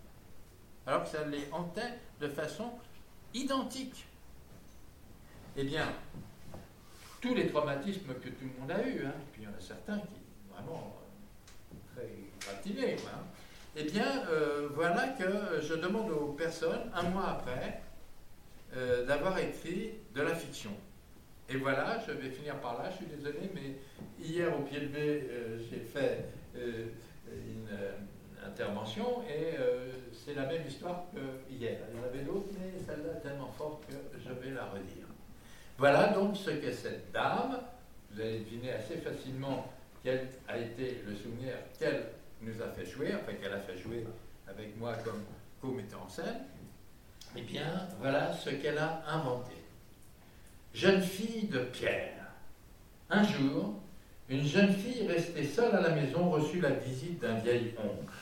Alors 0.85 1.03
que 1.03 1.09
ça 1.09 1.25
les 1.25 1.47
hantait 1.51 1.97
de 2.19 2.27
façon 2.27 2.71
identique. 3.33 4.05
Eh 5.55 5.63
bien, 5.63 5.87
tous 7.23 7.33
les 7.33 7.47
traumatismes 7.47 8.13
que 8.21 8.27
tout 8.27 8.43
le 8.53 8.59
monde 8.59 8.71
a 8.71 8.85
eus, 8.85 9.05
hein, 9.05 9.13
puis 9.31 9.43
il 9.43 9.45
y 9.45 9.47
en 9.47 9.57
a 9.57 9.61
certains 9.61 9.97
qui 9.99 10.19
vraiment 10.53 10.93
euh, 11.71 11.95
très 11.95 12.09
gratinés, 12.41 12.97
hein. 13.07 13.21
eh 13.77 13.83
bien, 13.85 14.27
euh, 14.29 14.67
voilà 14.73 15.07
que 15.07 15.61
je 15.61 15.73
demande 15.75 16.11
aux 16.11 16.33
personnes, 16.33 16.91
un 16.93 17.03
mois 17.03 17.29
après, 17.29 17.81
euh, 18.75 19.05
d'avoir 19.05 19.39
écrit 19.39 19.91
de 20.13 20.21
la 20.21 20.35
fiction. 20.35 20.71
Et 21.47 21.55
voilà, 21.55 21.97
je 22.05 22.11
vais 22.11 22.29
finir 22.29 22.59
par 22.59 22.77
là, 22.83 22.89
je 22.91 22.97
suis 22.97 23.05
désolé, 23.05 23.49
mais 23.55 23.77
hier 24.19 24.53
au 24.57 24.63
pied 24.63 24.81
levé, 24.81 25.29
j'ai 25.69 25.79
fait 25.79 26.25
une 26.55 27.67
intervention 28.45 29.23
et 29.23 29.57
c'est 30.13 30.33
la 30.33 30.45
même 30.45 30.65
histoire 30.65 31.03
que 31.13 31.53
hier. 31.53 31.79
Il 31.91 31.97
y 31.97 32.01
en 32.01 32.05
avait 32.05 32.23
d'autres, 32.23 32.47
mais 32.57 32.79
celle-là 32.79 33.17
est 33.17 33.21
tellement 33.21 33.51
forte 33.57 33.85
que 33.87 33.95
je 34.17 34.29
vais 34.29 34.55
la 34.55 34.65
redire. 34.65 35.02
Voilà 35.77 36.07
donc 36.09 36.37
ce 36.37 36.51
qu'est 36.51 36.73
cette 36.73 37.11
dame. 37.11 37.59
Vous 38.11 38.21
allez 38.21 38.39
deviner 38.39 38.73
assez 38.73 38.97
facilement 38.97 39.71
quel 40.03 40.27
a 40.47 40.57
été 40.57 41.01
le 41.07 41.15
souvenir 41.15 41.53
qu'elle 41.79 42.03
nous 42.41 42.61
a 42.61 42.67
fait 42.69 42.85
jouer, 42.85 43.13
enfin 43.15 43.33
qu'elle 43.33 43.53
a 43.53 43.59
fait 43.59 43.77
jouer 43.77 44.05
avec 44.47 44.77
moi 44.77 44.93
comme 45.03 45.23
co-metteur 45.61 46.03
en 46.03 46.09
scène. 46.09 46.43
Eh 47.35 47.41
bien, 47.41 47.87
voilà 47.99 48.33
ce 48.33 48.51
qu'elle 48.51 48.77
a 48.77 49.01
inventé. 49.07 49.53
Jeune 50.73 51.01
fille 51.01 51.47
de 51.47 51.59
Pierre. 51.59 52.27
Un 53.09 53.23
jour, 53.23 53.79
une 54.29 54.43
jeune 54.43 54.73
fille 54.73 55.07
restée 55.07 55.45
seule 55.45 55.75
à 55.75 55.81
la 55.81 55.89
maison 55.89 56.29
reçut 56.29 56.61
la 56.61 56.71
visite 56.71 57.19
d'un 57.19 57.35
vieil 57.35 57.73
oncle. 57.77 58.13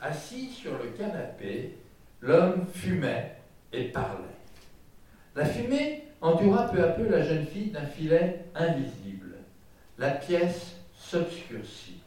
Assis 0.00 0.50
sur 0.50 0.78
le 0.78 0.90
canapé, 0.90 1.76
l'homme 2.20 2.66
fumait 2.72 3.36
et 3.72 3.84
parlait. 3.84 4.24
La 5.34 5.44
fumée 5.44 6.07
entoura 6.20 6.68
peu 6.68 6.82
à 6.82 6.88
peu 6.88 7.08
la 7.08 7.22
jeune 7.22 7.46
fille 7.46 7.70
d'un 7.70 7.86
filet 7.86 8.44
invisible. 8.54 9.36
La 9.98 10.10
pièce 10.10 10.76
s'obscurcit. 10.96 12.02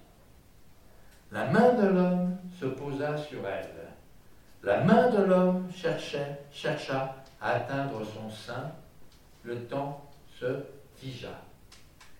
La 1.32 1.45
main 1.45 1.74
de 1.74 1.88
l'homme 1.88 2.38
se 2.59 2.66
posa 2.66 3.18
sur 3.18 3.47
elle. 3.47 3.88
La 4.64 4.84
main 4.84 5.09
de 5.09 5.24
l'homme 5.24 5.72
cherchait, 5.74 6.39
chercha 6.51 7.16
à 7.39 7.51
atteindre 7.51 8.01
son 8.05 8.30
sein. 8.30 8.72
Le 9.43 9.64
temps 9.66 10.09
se 10.39 10.59
figea. 10.97 11.41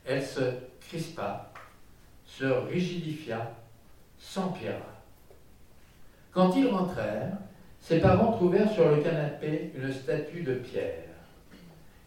Elle 0.06 0.26
se 0.26 0.42
crispa, 0.80 1.52
se 2.26 2.46
rigidifia, 2.46 3.52
s'empira. 4.18 4.78
Quand 6.32 6.56
ils 6.56 6.68
rentrèrent, 6.68 7.38
ses 7.80 8.00
parents 8.00 8.32
trouvèrent 8.32 8.72
sur 8.72 8.90
le 8.90 9.02
canapé 9.02 9.72
une 9.76 9.92
statue 9.92 10.44
de 10.44 10.56
pierre. 10.56 11.11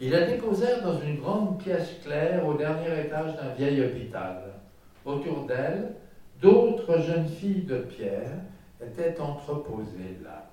Ils 0.05 0.11
la 0.11 0.27
déposèrent 0.27 0.83
dans 0.83 1.01
une 1.01 1.17
grande 1.19 1.59
pièce 1.63 1.95
claire 2.05 2.47
au 2.47 2.53
dernier 2.53 3.07
étage 3.07 3.37
d'un 3.37 3.55
vieil 3.57 3.81
hôpital. 3.81 4.37
Autour 5.03 5.47
d'elle, 5.47 5.95
d'autres 6.43 7.01
jeunes 7.01 7.27
filles 7.27 7.63
de 7.63 7.79
pierre 7.79 8.33
étaient 8.85 9.19
entreposées 9.19 10.19
là. 10.23 10.51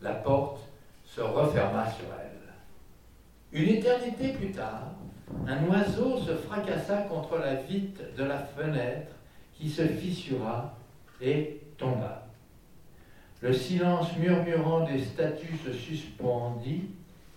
La 0.00 0.12
porte 0.12 0.60
se 1.04 1.20
referma 1.20 1.90
sur 1.90 2.06
elle. 2.12 3.60
Une 3.60 3.70
éternité 3.70 4.34
plus 4.34 4.52
tard, 4.52 4.92
un 5.48 5.66
oiseau 5.66 6.18
se 6.18 6.36
fracassa 6.36 6.98
contre 6.98 7.38
la 7.38 7.56
vitre 7.56 8.02
de 8.16 8.22
la 8.22 8.38
fenêtre 8.38 9.16
qui 9.54 9.68
se 9.68 9.82
fissura 9.82 10.76
et 11.20 11.60
tomba. 11.76 12.28
Le 13.40 13.52
silence 13.52 14.16
murmurant 14.16 14.86
des 14.86 15.00
statues 15.00 15.58
se 15.66 15.72
suspendit, 15.72 16.84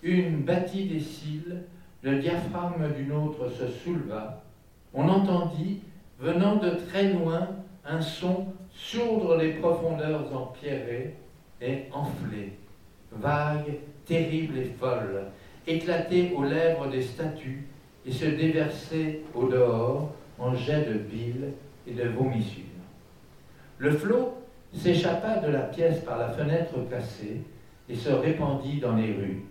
une 0.05 0.43
battit 0.43 0.85
des 0.85 0.99
cils, 0.99 1.63
le 2.03 2.19
diaphragme 2.19 2.93
d'une 2.95 3.11
autre 3.11 3.49
se 3.49 3.67
souleva. 3.67 4.43
On 4.93 5.09
entendit, 5.09 5.81
venant 6.19 6.57
de 6.57 6.69
très 6.87 7.11
loin, 7.11 7.49
un 7.83 8.01
son 8.01 8.45
sourdre 8.71 9.37
les 9.37 9.53
profondeurs 9.53 10.31
empierrées 10.35 11.15
et 11.59 11.85
enflé, 11.91 12.53
vague, 13.11 13.79
terrible 14.05 14.59
et 14.59 14.75
folle, 14.79 15.23
éclater 15.65 16.33
aux 16.35 16.43
lèvres 16.43 16.87
des 16.87 17.01
statues 17.01 17.65
et 18.05 18.11
se 18.11 18.25
déverser 18.25 19.23
au 19.33 19.47
dehors 19.47 20.13
en 20.37 20.53
jets 20.53 20.85
de 20.85 20.99
bile 20.99 21.53
et 21.87 21.93
de 21.93 22.09
vomissures. 22.09 22.63
Le 23.79 23.91
flot 23.91 24.37
s'échappa 24.71 25.37
de 25.39 25.51
la 25.51 25.61
pièce 25.61 26.01
par 26.01 26.19
la 26.19 26.29
fenêtre 26.29 26.75
cassée 26.91 27.41
et 27.89 27.95
se 27.95 28.09
répandit 28.09 28.79
dans 28.79 28.95
les 28.95 29.13
rues. 29.13 29.45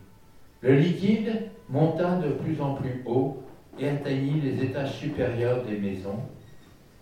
Le 0.64 0.76
liquide 0.76 1.50
monta 1.68 2.16
de 2.16 2.30
plus 2.30 2.58
en 2.58 2.72
plus 2.76 3.02
haut 3.04 3.42
et 3.78 3.86
atteignit 3.86 4.40
les 4.42 4.64
étages 4.64 4.98
supérieurs 4.98 5.62
des 5.62 5.76
maisons. 5.76 6.20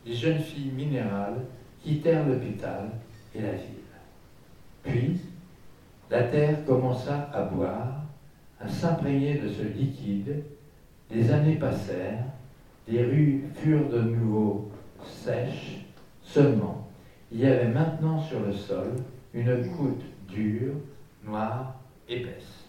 Les 0.04 0.14
jeunes 0.14 0.40
filles 0.40 0.72
minérales 0.72 1.44
quittèrent 1.80 2.26
l'hôpital 2.26 2.90
et 3.32 3.40
la 3.40 3.52
ville. 3.52 3.84
Puis, 4.82 5.20
la 6.10 6.24
terre 6.24 6.64
commença 6.64 7.30
à 7.32 7.42
boire, 7.42 8.02
à 8.60 8.68
s'imprégner 8.68 9.34
de 9.38 9.48
ce 9.48 9.62
liquide. 9.62 10.42
Les 11.08 11.30
années 11.30 11.54
passèrent, 11.54 12.24
les 12.88 13.04
rues 13.04 13.44
furent 13.54 13.88
de 13.90 14.00
nouveau 14.00 14.72
sèches, 15.04 15.86
seulement 16.20 16.88
il 17.30 17.38
y 17.38 17.46
avait 17.46 17.68
maintenant 17.68 18.20
sur 18.20 18.40
le 18.40 18.52
sol 18.52 18.96
une 19.32 19.70
croûte 19.70 20.02
dure, 20.28 20.74
noire, 21.24 21.76
épaisse. 22.08 22.61